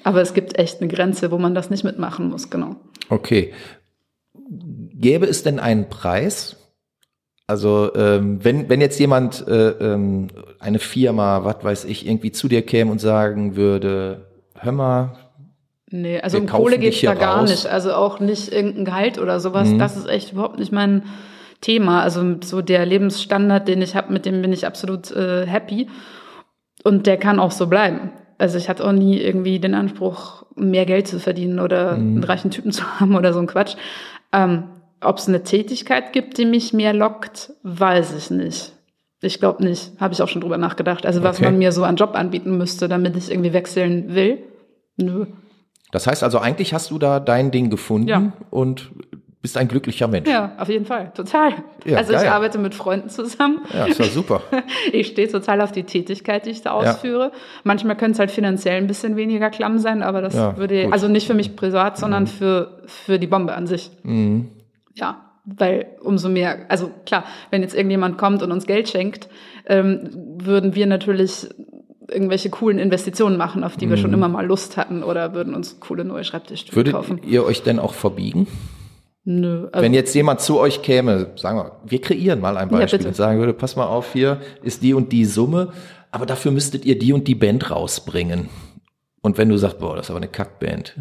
[0.04, 2.76] Aber es gibt echt eine Grenze, wo man das nicht mitmachen muss, genau.
[3.10, 3.54] Okay.
[4.94, 6.65] Gäbe es denn einen Preis?
[7.48, 10.28] Also ähm, wenn, wenn jetzt jemand, äh, ähm,
[10.60, 15.12] eine Firma, was weiß ich, irgendwie zu dir käme und sagen würde, hör mal,
[15.92, 17.50] Nee, also um Kohle hier da gar raus.
[17.52, 17.68] nicht.
[17.68, 19.70] Also auch nicht irgendein Gehalt oder sowas.
[19.70, 19.78] Mhm.
[19.80, 21.04] Das ist echt überhaupt nicht mein
[21.62, 22.02] Thema.
[22.02, 25.88] Also so der Lebensstandard, den ich habe, mit dem bin ich absolut äh, happy.
[26.84, 28.12] Und der kann auch so bleiben.
[28.40, 32.16] Also ich hatte auch nie irgendwie den Anspruch, mehr Geld zu verdienen oder Mhm.
[32.16, 33.76] einen reichen Typen zu haben oder so ein Quatsch.
[34.34, 34.64] Ähm,
[35.02, 38.72] Ob es eine Tätigkeit gibt, die mich mehr lockt, weiß ich nicht.
[39.22, 39.92] Ich glaube nicht.
[40.00, 41.06] Habe ich auch schon drüber nachgedacht.
[41.06, 41.46] Also was Okay.
[41.46, 44.40] man mir so an Job anbieten müsste, damit ich irgendwie wechseln will.
[44.98, 45.26] Nö.
[45.92, 48.32] das heißt also eigentlich hast du da dein Ding gefunden Ja.
[48.50, 48.92] und
[49.42, 50.28] bist ein glücklicher Mensch.
[50.30, 51.12] Ja, auf jeden Fall.
[51.14, 51.52] Total.
[51.86, 52.24] Ja, also geil.
[52.24, 53.60] ich arbeite mit Freunden zusammen.
[53.74, 54.42] Ja, ist ja super.
[54.92, 57.32] Ich stehe total auf die Tätigkeit, die ich da ausführe.
[57.64, 60.88] Manchmal könnte es halt finanziell ein bisschen weniger klamm sein, aber das Ja, würde, gut.
[60.88, 60.94] Mhm.
[60.94, 63.92] also nicht für mich privat, sondern für, für die Bombe an sich.
[64.96, 69.30] Ja, weil umso mehr, also klar, wenn jetzt irgendjemand kommt und uns Geld schenkt,
[69.68, 71.48] ähm, würden wir natürlich
[72.10, 75.80] irgendwelche coolen Investitionen machen, auf die wir schon immer mal Lust hatten oder würden uns
[75.80, 76.76] coole neue Schreibtischstühle Mhm.
[76.78, 77.20] Würdet kaufen.
[77.28, 78.48] ihr euch denn auch verbiegen?
[79.24, 79.68] Nö.
[79.72, 83.00] Also, Wenn jetzt jemand zu euch käme, sagen wir, wir kreieren mal ein Ja, Beispiel
[83.00, 83.08] bitte.
[83.10, 85.74] und sagen würde, pass mal auf, hier ist die und die Summe,
[86.12, 88.50] aber dafür müsstet ihr die und die Band rausbringen.
[89.22, 90.96] Und wenn du sagst, boah, das ist aber eine Kackband,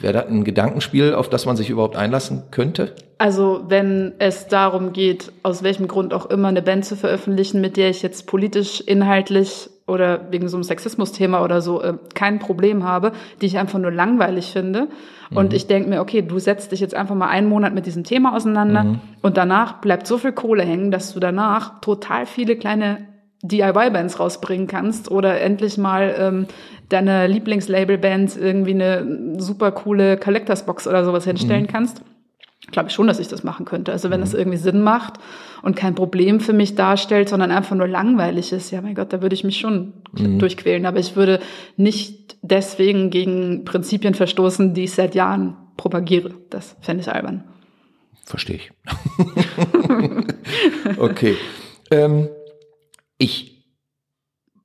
[0.00, 2.94] wäre das ein Gedankenspiel, auf das man sich überhaupt einlassen könnte?
[3.18, 7.76] Also wenn es darum geht, aus welchem Grund auch immer eine Band zu veröffentlichen, mit
[7.76, 12.84] der ich jetzt politisch, inhaltlich oder wegen so einem Sexismus-Thema oder so äh, kein Problem
[12.84, 14.88] habe, die ich einfach nur langweilig finde.
[15.34, 18.04] Und ich denke mir, okay, du setzt dich jetzt einfach mal einen Monat mit diesem
[18.04, 23.08] Thema auseinander und danach bleibt so viel Kohle hängen, dass du danach total viele kleine
[23.42, 26.46] DIY-Bands rausbringen kannst oder endlich mal ähm,
[26.88, 32.02] deine Lieblingslabel-Bands irgendwie eine super coole Collectors-Box oder sowas hinstellen kannst
[32.70, 33.90] glaube ich schon, dass ich das machen könnte.
[33.90, 34.24] Also wenn Mhm.
[34.24, 35.14] es irgendwie Sinn macht
[35.62, 39.20] und kein Problem für mich darstellt, sondern einfach nur langweilig ist, ja mein Gott, da
[39.20, 40.38] würde ich mich schon Mhm.
[40.38, 40.86] durchquälen.
[40.86, 41.40] Aber ich würde
[41.76, 46.34] nicht deswegen gegen Prinzipien verstoßen, die ich seit Jahren propagiere.
[46.50, 47.42] Das fände ich albern.
[48.24, 48.70] Verstehe ich.
[50.98, 51.36] okay.
[51.90, 52.28] Ähm,
[53.22, 53.52] ich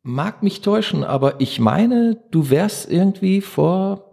[0.01, 4.09] mag mich täuschen, aber ich meine, du wärst irgendwie vor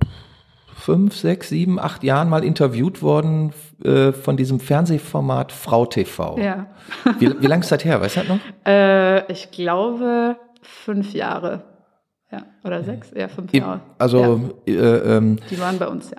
[0.77, 6.37] fünf, sechs, sieben, acht Jahren mal interviewt worden äh, von diesem Fernsehformat Frau TV.
[6.39, 6.67] Ja.
[7.19, 8.03] Wie, wie lange ist das her?
[8.03, 8.39] Weißt du das noch?
[8.67, 11.63] Äh, ich glaube fünf Jahre.
[12.31, 13.11] Ja, oder sechs?
[13.17, 13.81] Ja, fünf Jahre.
[13.97, 14.75] Also ja.
[14.75, 16.19] äh, ähm, die waren bei uns, ja.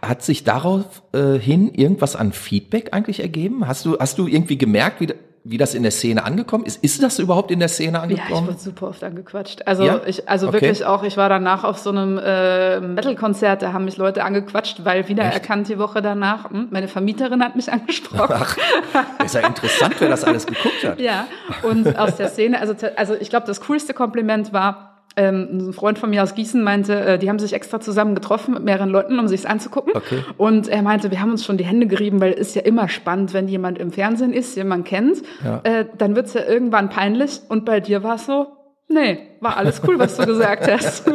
[0.00, 3.66] Hat sich darauf äh, hin irgendwas an Feedback eigentlich ergeben?
[3.66, 5.08] Hast du, hast du irgendwie gemerkt, wie,
[5.46, 6.82] wie das in der Szene angekommen ist?
[6.82, 8.28] Ist das überhaupt in der Szene angekommen?
[8.30, 9.66] Ja, ich wurde super oft angequatscht.
[9.66, 10.00] Also Ja?
[10.06, 10.62] ich, also Okay.
[10.62, 14.84] wirklich auch, ich war danach auf so einem äh, Metal-Konzert, da haben mich Leute angequatscht,
[14.86, 18.34] weil wiedererkannt die Woche danach, hm, meine Vermieterin hat mich angesprochen.
[18.38, 18.56] Ach,
[19.22, 20.98] ist ja interessant, wer das alles geguckt hat.
[20.98, 21.26] Ja,
[21.62, 25.98] und aus der Szene, also, also ich glaube, das coolste Kompliment war, ähm, ein Freund
[25.98, 29.18] von mir aus Gießen meinte, äh, die haben sich extra zusammen getroffen mit mehreren Leuten,
[29.18, 29.92] um sich's anzugucken.
[29.94, 30.18] Okay.
[30.38, 32.88] Und er meinte, wir haben uns schon die Hände gerieben, weil es ist ja immer
[32.88, 35.60] spannend, wenn jemand im Fernsehen ist, den man kennt, Ja.
[35.64, 37.40] äh, dann wird's ja irgendwann peinlich.
[37.48, 38.46] Und bei dir war es so,
[38.88, 41.06] nee, war alles cool, was du gesagt hast.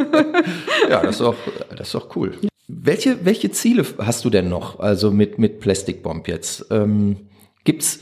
[0.90, 1.36] Ja, das ist doch,
[1.76, 2.34] das ist doch cool.
[2.68, 4.80] Welche, welche Ziele hast du denn noch?
[4.80, 6.68] Also mit, mit Plastic Bomb jetzt?
[6.72, 7.18] Ähm,
[7.64, 8.00] gibt's,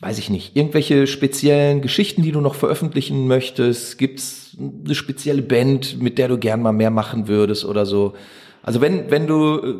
[0.00, 3.98] weiß ich nicht, irgendwelche speziellen Geschichten, die du noch veröffentlichen möchtest?
[3.98, 4.49] Gibt's
[4.84, 8.14] eine spezielle Band, mit der du gern mal mehr machen würdest oder so?
[8.62, 9.74] Also wenn, wenn du äh,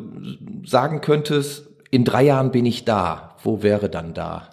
[0.65, 4.49] sagen könntest, in drei Jahren bin ich da, wo wäre dann da?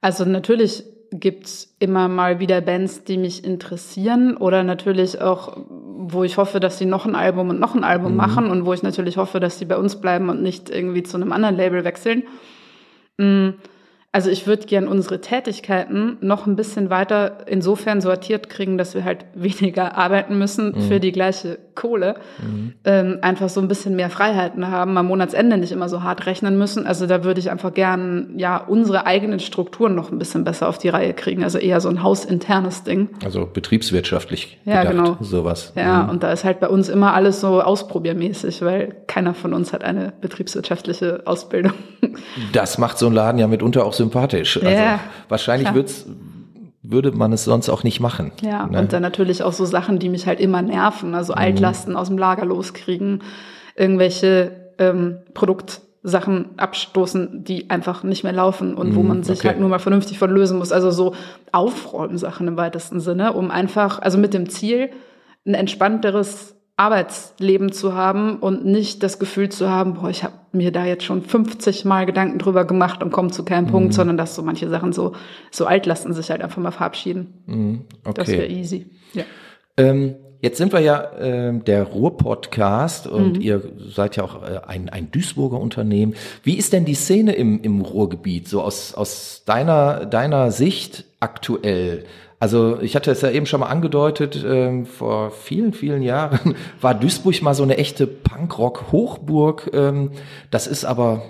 [0.00, 6.36] Also natürlich gibt's immer mal wieder Bands, die mich interessieren oder natürlich auch, wo ich
[6.36, 9.16] hoffe, dass sie noch ein Album und noch ein Album machen und wo ich natürlich
[9.16, 12.24] hoffe, dass sie bei uns bleiben und nicht irgendwie zu einem anderen Label wechseln.
[13.18, 13.50] Mm,
[14.12, 19.04] Also ich würde gern unsere Tätigkeiten noch ein bisschen weiter insofern sortiert kriegen, dass wir
[19.04, 22.16] halt weniger arbeiten müssen für die gleiche Kohle.
[22.84, 26.58] Ähm, einfach so ein bisschen mehr Freiheiten haben, am Monatsende nicht immer so hart rechnen
[26.58, 26.86] müssen.
[26.86, 30.76] Also da würde ich einfach gern ja unsere eigenen Strukturen noch ein bisschen besser auf
[30.78, 31.42] die Reihe kriegen.
[31.42, 33.08] Also eher so ein hausinternes Ding.
[33.24, 35.16] Also betriebswirtschaftlich Ja, gedacht, genau.
[35.20, 35.72] sowas.
[35.74, 39.72] Ja, und da ist halt bei uns immer alles so ausprobiermäßig, weil keiner von uns
[39.72, 41.72] hat eine betriebswirtschaftliche Ausbildung.
[42.52, 44.56] Das macht so ein Laden ja mitunter auch sympathisch.
[44.58, 45.74] Also Ja, wahrscheinlich klar.
[45.76, 46.06] wird's,
[46.82, 48.32] würde man es sonst auch nicht machen.
[48.42, 48.78] Ja, ne?
[48.78, 51.14] und dann natürlich auch so Sachen, die mich halt immer nerven.
[51.14, 53.22] Also Altlasten aus dem Lager loskriegen,
[53.76, 59.48] irgendwelche ähm, Produktsachen abstoßen, die einfach nicht mehr laufen und wo man sich okay.
[59.48, 60.72] halt nur mal vernünftig von lösen muss.
[60.72, 61.14] Also so
[61.52, 64.90] Aufräumen-Sachen im weitesten Sinne, um einfach, also mit dem Ziel,
[65.46, 70.72] ein entspannteres Arbeitsleben zu haben und nicht das Gefühl zu haben, boah, ich habe mir
[70.72, 73.70] da jetzt schon 50 Mal Gedanken drüber gemacht und komme zu keinem Mhm.
[73.70, 75.12] Punkt, sondern dass so manche Sachen so,
[75.50, 77.84] so Altlasten sich halt einfach mal verabschieden.
[78.14, 78.54] Das wäre okay.
[78.58, 78.86] easy.
[79.12, 79.24] Ja.
[79.76, 83.40] Ähm, jetzt sind wir ja ähm, der Ruhr-Podcast und Mhm.
[83.42, 83.62] ihr
[83.94, 86.14] seid ja auch äh, ein, ein Duisburger Unternehmen.
[86.44, 92.04] Wie ist denn die Szene im, im Ruhrgebiet, so aus, aus deiner, deiner Sicht aktuell?
[92.40, 96.94] Also ich hatte es ja eben schon mal angedeutet, ähm, vor vielen, vielen Jahren war
[96.94, 99.70] Duisburg mal so eine echte Punkrock-Hochburg.
[99.74, 100.12] Ähm,
[100.50, 101.22] das ist aber,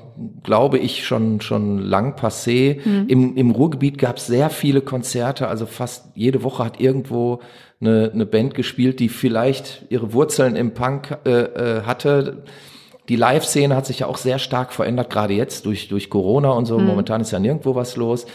[0.45, 2.79] glaube ich, schon, schon lang passé.
[3.09, 7.41] Im, Im Ruhrgebiet gab es sehr viele Konzerte, also fast jede Woche hat irgendwo
[7.81, 12.45] eine, eine Band gespielt, die vielleicht ihre Wurzeln im Punk äh, äh, hatte.
[13.09, 16.67] Die Live-Szene hat sich ja auch sehr stark verändert, gerade jetzt durch, durch Corona und
[16.67, 16.79] so.
[16.79, 18.27] Momentan ist ja nirgendwo was los.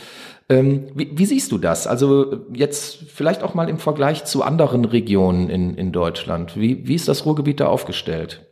[0.47, 1.87] Ähm, wie, wie siehst du das?
[1.87, 6.55] Also jetzt vielleicht auch mal im Vergleich zu anderen Regionen in, in Deutschland.
[6.55, 8.45] Wie, wie ist das Ruhrgebiet da aufgestellt?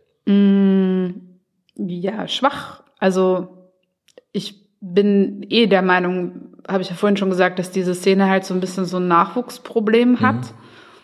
[1.76, 2.84] Ja, schwach.
[2.98, 3.70] Also
[4.32, 8.46] ich bin eh der Meinung, habe ich ja vorhin schon gesagt, dass diese Szene halt
[8.46, 10.54] so ein bisschen so ein Nachwuchsproblem hat,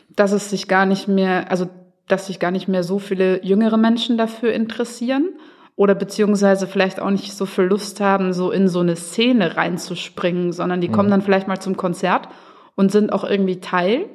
[0.10, 1.70] dass es sich gar nicht mehr, also
[2.08, 5.30] dass sich gar nicht mehr so viele jüngere Menschen dafür interessieren
[5.80, 10.52] oder beziehungsweise vielleicht auch nicht so viel Lust haben, so in so eine Szene reinzuspringen,
[10.52, 12.28] sondern die kommen dann vielleicht mal zum Konzert
[12.76, 14.10] und sind auch irgendwie Teil,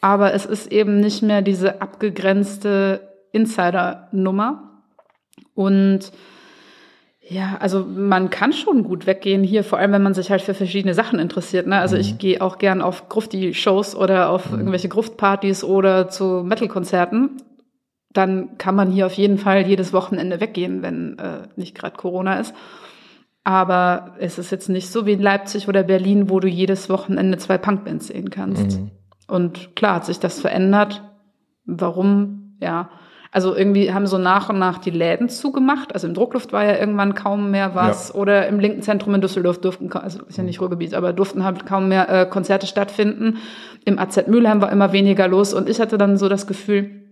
[0.00, 4.80] aber es ist eben nicht mehr diese abgegrenzte Insider-Nummer.
[5.54, 6.12] Und
[7.28, 10.54] ja, also man kann schon gut weggehen hier, vor allem wenn man sich halt für
[10.54, 11.66] verschiedene Sachen interessiert.
[11.66, 11.78] Ne?
[11.78, 17.42] Also ich gehe auch gern auf Grufti-Shows oder auf irgendwelche Gruftpartys oder zu Metal-Konzerten.
[18.16, 22.40] Dann kann man hier auf jeden Fall jedes Wochenende weggehen, wenn äh, nicht gerade Corona
[22.40, 22.54] ist.
[23.44, 27.38] Aber es ist jetzt nicht so wie in Leipzig oder Berlin, wo du jedes Wochenende
[27.38, 28.80] zwei Punkbands sehen kannst.
[29.28, 31.02] Und klar hat sich das verändert.
[31.64, 32.56] Warum?
[32.60, 32.90] Ja.
[33.30, 35.94] Also irgendwie haben so nach und nach die Läden zugemacht.
[35.94, 38.14] Also im Druckluft war ja irgendwann kaum mehr was.
[38.14, 41.66] Oder im linken Zentrum in Düsseldorf durften, also ist ja nicht Ruhrgebiet, aber durften halt
[41.66, 43.38] kaum mehr äh, Konzerte stattfinden.
[43.84, 45.54] Im AZ Mülheim war immer weniger los.
[45.54, 47.05] Und ich hatte dann so das Gefühl,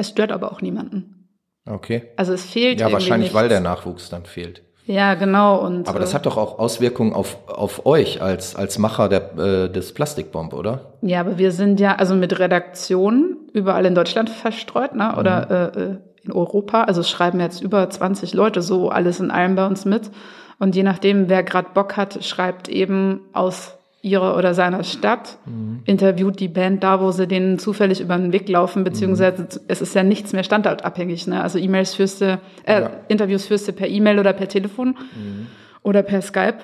[0.00, 1.28] es stört aber auch niemanden.
[1.68, 2.02] Okay.
[2.16, 3.34] Also es fehlt Ja, wahrscheinlich, nichts.
[3.34, 4.62] weil der Nachwuchs dann fehlt.
[4.86, 5.58] Ja, genau.
[5.64, 9.38] Und, Aber das äh, hat doch auch Auswirkungen auf, auf euch als, als Macher der,
[9.38, 10.94] äh, des Plastikbomb, oder?
[11.02, 15.14] Ja, aber wir sind ja also mit Redaktionen überall in Deutschland verstreut, ne?
[15.16, 15.80] oder Mhm.
[15.80, 16.82] äh, äh, in Europa.
[16.84, 20.10] Also es schreiben jetzt über 20 Leute so alles in allem bei uns mit.
[20.58, 25.80] Und je nachdem, wer gerade Bock hat, schreibt eben aus ihrer oder seiner Stadt, Mhm.
[25.84, 29.48] interviewt die Band da, wo sie denen zufällig über den Weg laufen, beziehungsweise Mhm.
[29.68, 31.26] es ist ja nichts mehr standortabhängig.
[31.26, 31.42] Ne?
[31.42, 32.90] Also E-Mails führst du, äh, Ja.
[33.08, 34.96] Interviews führst du per E-Mail oder per Telefon
[35.82, 36.58] oder per Skype.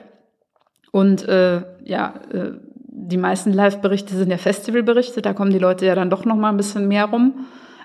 [0.93, 2.53] Und äh, ja, äh,
[2.89, 6.49] die meisten Live-Berichte sind ja Festivalberichte, da kommen die Leute ja dann doch noch mal
[6.49, 7.34] ein bisschen mehr rum.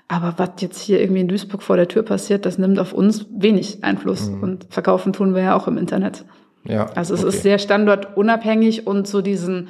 [0.08, 3.26] Aber was jetzt hier irgendwie in Duisburg vor der Tür passiert, das nimmt auf uns
[3.30, 4.28] wenig Einfluss.
[4.28, 6.24] Und verkaufen tun wir ja auch im Internet.
[6.64, 6.86] Ja.
[6.94, 7.28] Also es okay.
[7.28, 9.68] ist sehr standortunabhängig und so diesen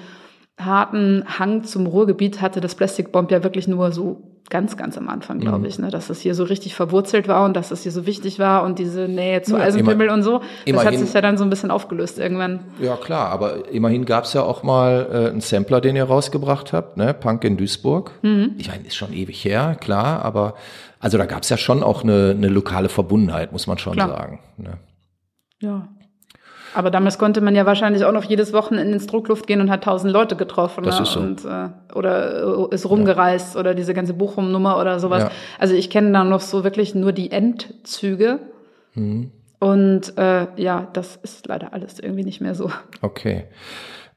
[0.58, 5.08] harten Hang zum Ruhrgebiet hatte das Plastic Bomb ja wirklich nur so ganz, ganz am
[5.08, 5.64] Anfang, glaube Mhm.
[5.64, 5.88] ich, ne?
[5.88, 8.78] dass es hier so richtig verwurzelt war und dass es hier so wichtig war und
[8.78, 10.42] diese Nähe zu Ja, Eisenpimmel immer- und so.
[10.66, 12.60] Das hat sich ja dann so ein bisschen aufgelöst irgendwann.
[12.78, 16.74] Ja, klar, aber immerhin gab es ja auch mal äh, einen Sampler, den ihr rausgebracht
[16.74, 17.14] habt, ne?
[17.14, 18.10] Punk in Duisburg.
[18.22, 18.56] Mhm.
[18.58, 20.54] Ich meine, ist schon ewig her, klar, aber
[21.00, 24.08] also da gab es ja schon auch eine, eine lokale Verbundenheit, muss man schon Klar.
[24.08, 24.40] sagen.
[24.58, 24.72] Ne?
[25.60, 25.88] Ja.
[26.74, 29.84] Aber damals konnte man ja wahrscheinlich auch noch jedes Wochenende ins Druckluft gehen und hat
[29.84, 30.84] tausend Leute getroffen.
[30.84, 31.02] Das ne?
[31.02, 31.20] ist so.
[31.20, 35.24] und, äh, oder äh, ist rumgereist oder diese ganze Bochum-Nummer oder sowas.
[35.24, 35.30] Ja.
[35.58, 38.40] Also ich kenne da noch so wirklich nur die Endzüge.
[38.94, 39.30] Mhm.
[39.58, 42.70] Und äh, ja, das ist leider alles irgendwie nicht mehr so.
[43.00, 43.44] Okay.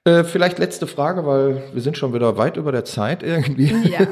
[0.04, 3.74] Äh, vielleicht letzte Frage, weil wir sind schon wieder weit über der Zeit irgendwie.
[3.90, 4.08] Ja.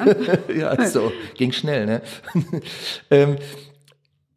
[0.75, 2.01] ja, so, ging schnell, ne?
[3.11, 3.35] ähm,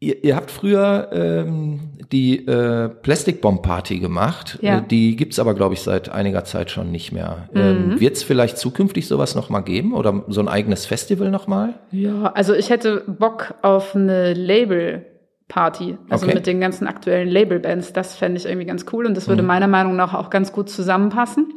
[0.01, 1.81] ihr, ihr habt früher ähm,
[2.13, 4.59] die äh, Plastikbomb-Party gemacht.
[4.63, 4.79] Ja.
[4.79, 7.49] Äh, die gibt's aber, glaube ich, seit einiger Zeit schon nicht mehr.
[7.55, 8.01] Ähm, Mhm.
[8.01, 11.75] Wird's vielleicht zukünftig sowas noch mal geben oder so ein eigenes Festival noch mal?
[11.91, 16.35] Ja, also ich hätte Bock auf eine Label-Party, also Okay.
[16.35, 17.93] mit den ganzen aktuellen Label-Bands.
[17.93, 20.69] Das fände ich irgendwie ganz cool und das würde meiner Meinung nach auch ganz gut
[20.71, 21.53] zusammenpassen.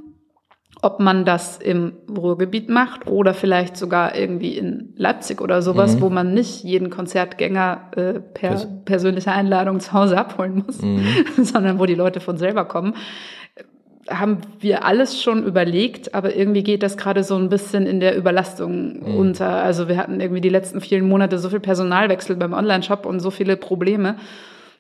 [0.81, 6.09] Ob man das im Ruhrgebiet macht oder vielleicht sogar irgendwie in Leipzig oder sowas, wo
[6.09, 10.79] man nicht jeden Konzertgänger äh, per Pers- persönlicher Einladung zu Hause abholen muss,
[11.51, 12.93] sondern wo die Leute von selber kommen.
[14.09, 18.17] Haben wir alles schon überlegt, aber irgendwie geht das gerade so ein bisschen in der
[18.17, 19.61] Überlastung unter.
[19.61, 23.29] Also wir hatten irgendwie die letzten vielen Monate so viel Personalwechsel beim Online-Shop und so
[23.31, 24.15] viele Probleme,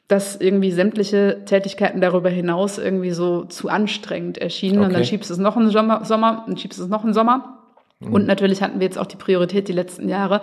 [0.09, 4.79] dass irgendwie sämtliche Tätigkeiten darüber hinaus irgendwie so zu anstrengend erschienen.
[4.79, 4.93] Und Okay.
[4.95, 7.59] dann schiebst du es noch einen Sommer, Sommer und schiebst es noch einen Sommer.
[8.01, 10.41] Und natürlich hatten wir jetzt auch die Priorität die letzten Jahre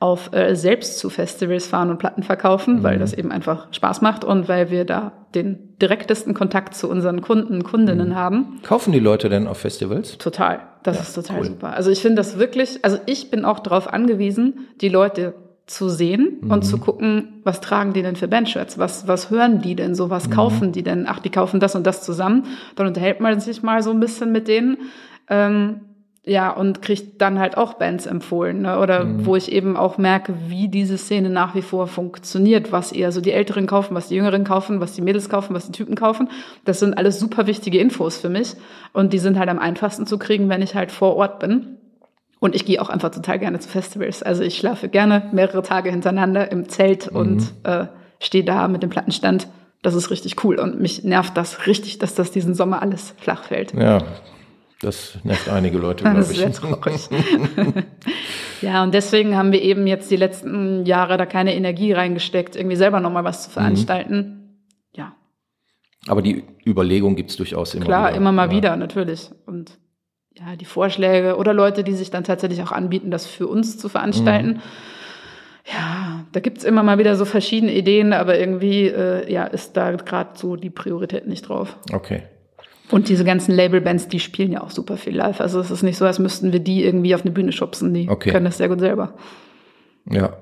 [0.00, 4.24] auf äh, selbst zu Festivals fahren und Platten verkaufen, weil das eben einfach Spaß macht
[4.24, 8.60] und weil wir da den direktesten Kontakt zu unseren Kunden, Kundinnen haben.
[8.64, 10.18] Kaufen die Leute denn auf Festivals?
[10.18, 10.60] Total.
[10.82, 11.72] Das ist total super.
[11.72, 15.32] Also ich finde das wirklich, also ich bin auch darauf angewiesen, die Leute
[15.66, 18.78] zu sehen und zu gucken, was tragen die denn für Bandshirts?
[18.78, 20.10] Was, was hören die denn so?
[20.10, 21.06] Was kaufen die denn?
[21.08, 22.44] Ach, die kaufen das und das zusammen.
[22.76, 24.78] Dann unterhält man sich mal so ein bisschen mit denen.
[25.28, 25.80] Ähm,
[26.28, 28.62] ja, und kriegt dann halt auch Bands empfohlen.
[28.62, 28.80] Ne?
[28.80, 33.12] Oder wo ich eben auch merke, wie diese Szene nach wie vor funktioniert, was eher
[33.12, 35.94] so die Älteren kaufen, was die Jüngeren kaufen, was die Mädels kaufen, was die Typen
[35.94, 36.28] kaufen.
[36.64, 38.54] Das sind alles super wichtige Infos für mich.
[38.92, 41.75] Und die sind halt am einfachsten zu kriegen, wenn ich halt vor Ort bin.
[42.46, 44.22] Und ich gehe auch einfach total gerne zu Festivals.
[44.22, 47.86] Also ich schlafe gerne mehrere Tage hintereinander im Zelt und äh,
[48.20, 49.48] stehe da mit dem Plattenstand.
[49.82, 50.60] Das ist richtig cool.
[50.60, 53.72] Und mich nervt das richtig, dass das diesen Sommer alles flach fällt.
[53.74, 53.98] Ja,
[54.80, 56.38] das nervt einige Leute, glaube ich.
[56.38, 57.08] sehr traurig.
[58.62, 62.76] ja, und deswegen haben wir eben jetzt die letzten Jahre da keine Energie reingesteckt, irgendwie
[62.76, 64.60] selber nochmal was zu veranstalten.
[64.92, 65.14] Ja,
[66.06, 68.16] Aber die Überlegung gibt's durchaus immer klar, wieder.
[68.18, 68.56] immer mal Ja.
[68.56, 69.30] wieder, natürlich.
[69.46, 69.78] Und
[70.38, 73.88] ja, die Vorschläge oder Leute, die sich dann tatsächlich auch anbieten, das für uns zu
[73.88, 74.60] veranstalten.
[75.72, 79.92] Ja, da gibt's immer mal wieder so verschiedene Ideen, aber irgendwie äh, ja, ist da
[79.92, 81.76] gerade so die Priorität nicht drauf.
[81.92, 82.22] Okay.
[82.90, 85.40] Und diese ganzen Labelbands, die spielen ja auch super viel live.
[85.40, 87.92] Also es ist nicht so, als müssten wir die irgendwie auf eine Bühne schubsen.
[87.92, 88.30] Die Okay.
[88.30, 89.14] können das sehr gut selber.
[90.08, 90.36] Ja.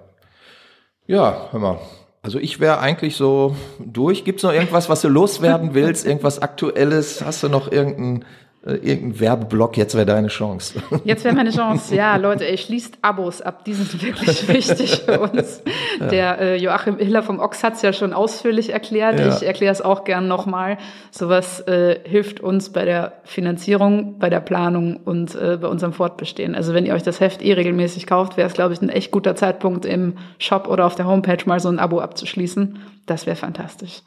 [1.06, 1.78] Ja, hör mal.
[2.20, 4.24] Also ich wäre eigentlich so durch.
[4.24, 6.06] Gibt's noch irgendwas, was du loswerden willst?
[6.06, 7.24] Irgendwas Aktuelles?
[7.24, 8.24] Hast du noch irgendeinen
[8.72, 9.76] irgendein Werbeblock?
[9.76, 10.82] Jetzt wäre deine Chance.
[11.04, 11.94] Jetzt wäre meine Chance.
[11.94, 13.64] Ja, Leute, ey, schließt Abos ab.
[13.64, 15.62] Die sind wirklich wichtig für uns.
[16.00, 19.18] Der äh, Joachim Hiller vom Ochs hat's ja schon ausführlich erklärt.
[19.20, 19.36] Ja.
[19.36, 20.78] Ich erkläre es auch gern nochmal.
[21.10, 26.54] Sowas äh, hilft uns bei der Finanzierung, bei der Planung und äh, bei unserem Fortbestehen.
[26.54, 29.10] Also wenn ihr euch das Heft eh regelmäßig kauft, wäre es, glaube ich, ein echt
[29.10, 32.78] guter Zeitpunkt im Shop oder auf der Homepage mal so ein Abo abzuschließen.
[33.06, 34.02] Das wäre fantastisch.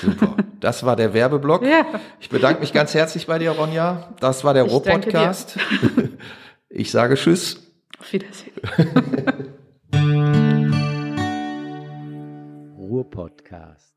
[0.00, 0.36] Super.
[0.60, 1.62] Das war der Werbeblock.
[1.64, 1.86] Ja.
[2.20, 4.12] Ich bedanke mich ganz herzlich bei dir, Ronja.
[4.20, 4.64] Das war der.
[4.64, 5.58] Roh-Podcast.
[6.74, 7.70] Ich sage Tschüss.
[7.98, 8.54] Auf Wiedersehen.
[12.78, 13.91] Ruhr-Podcast.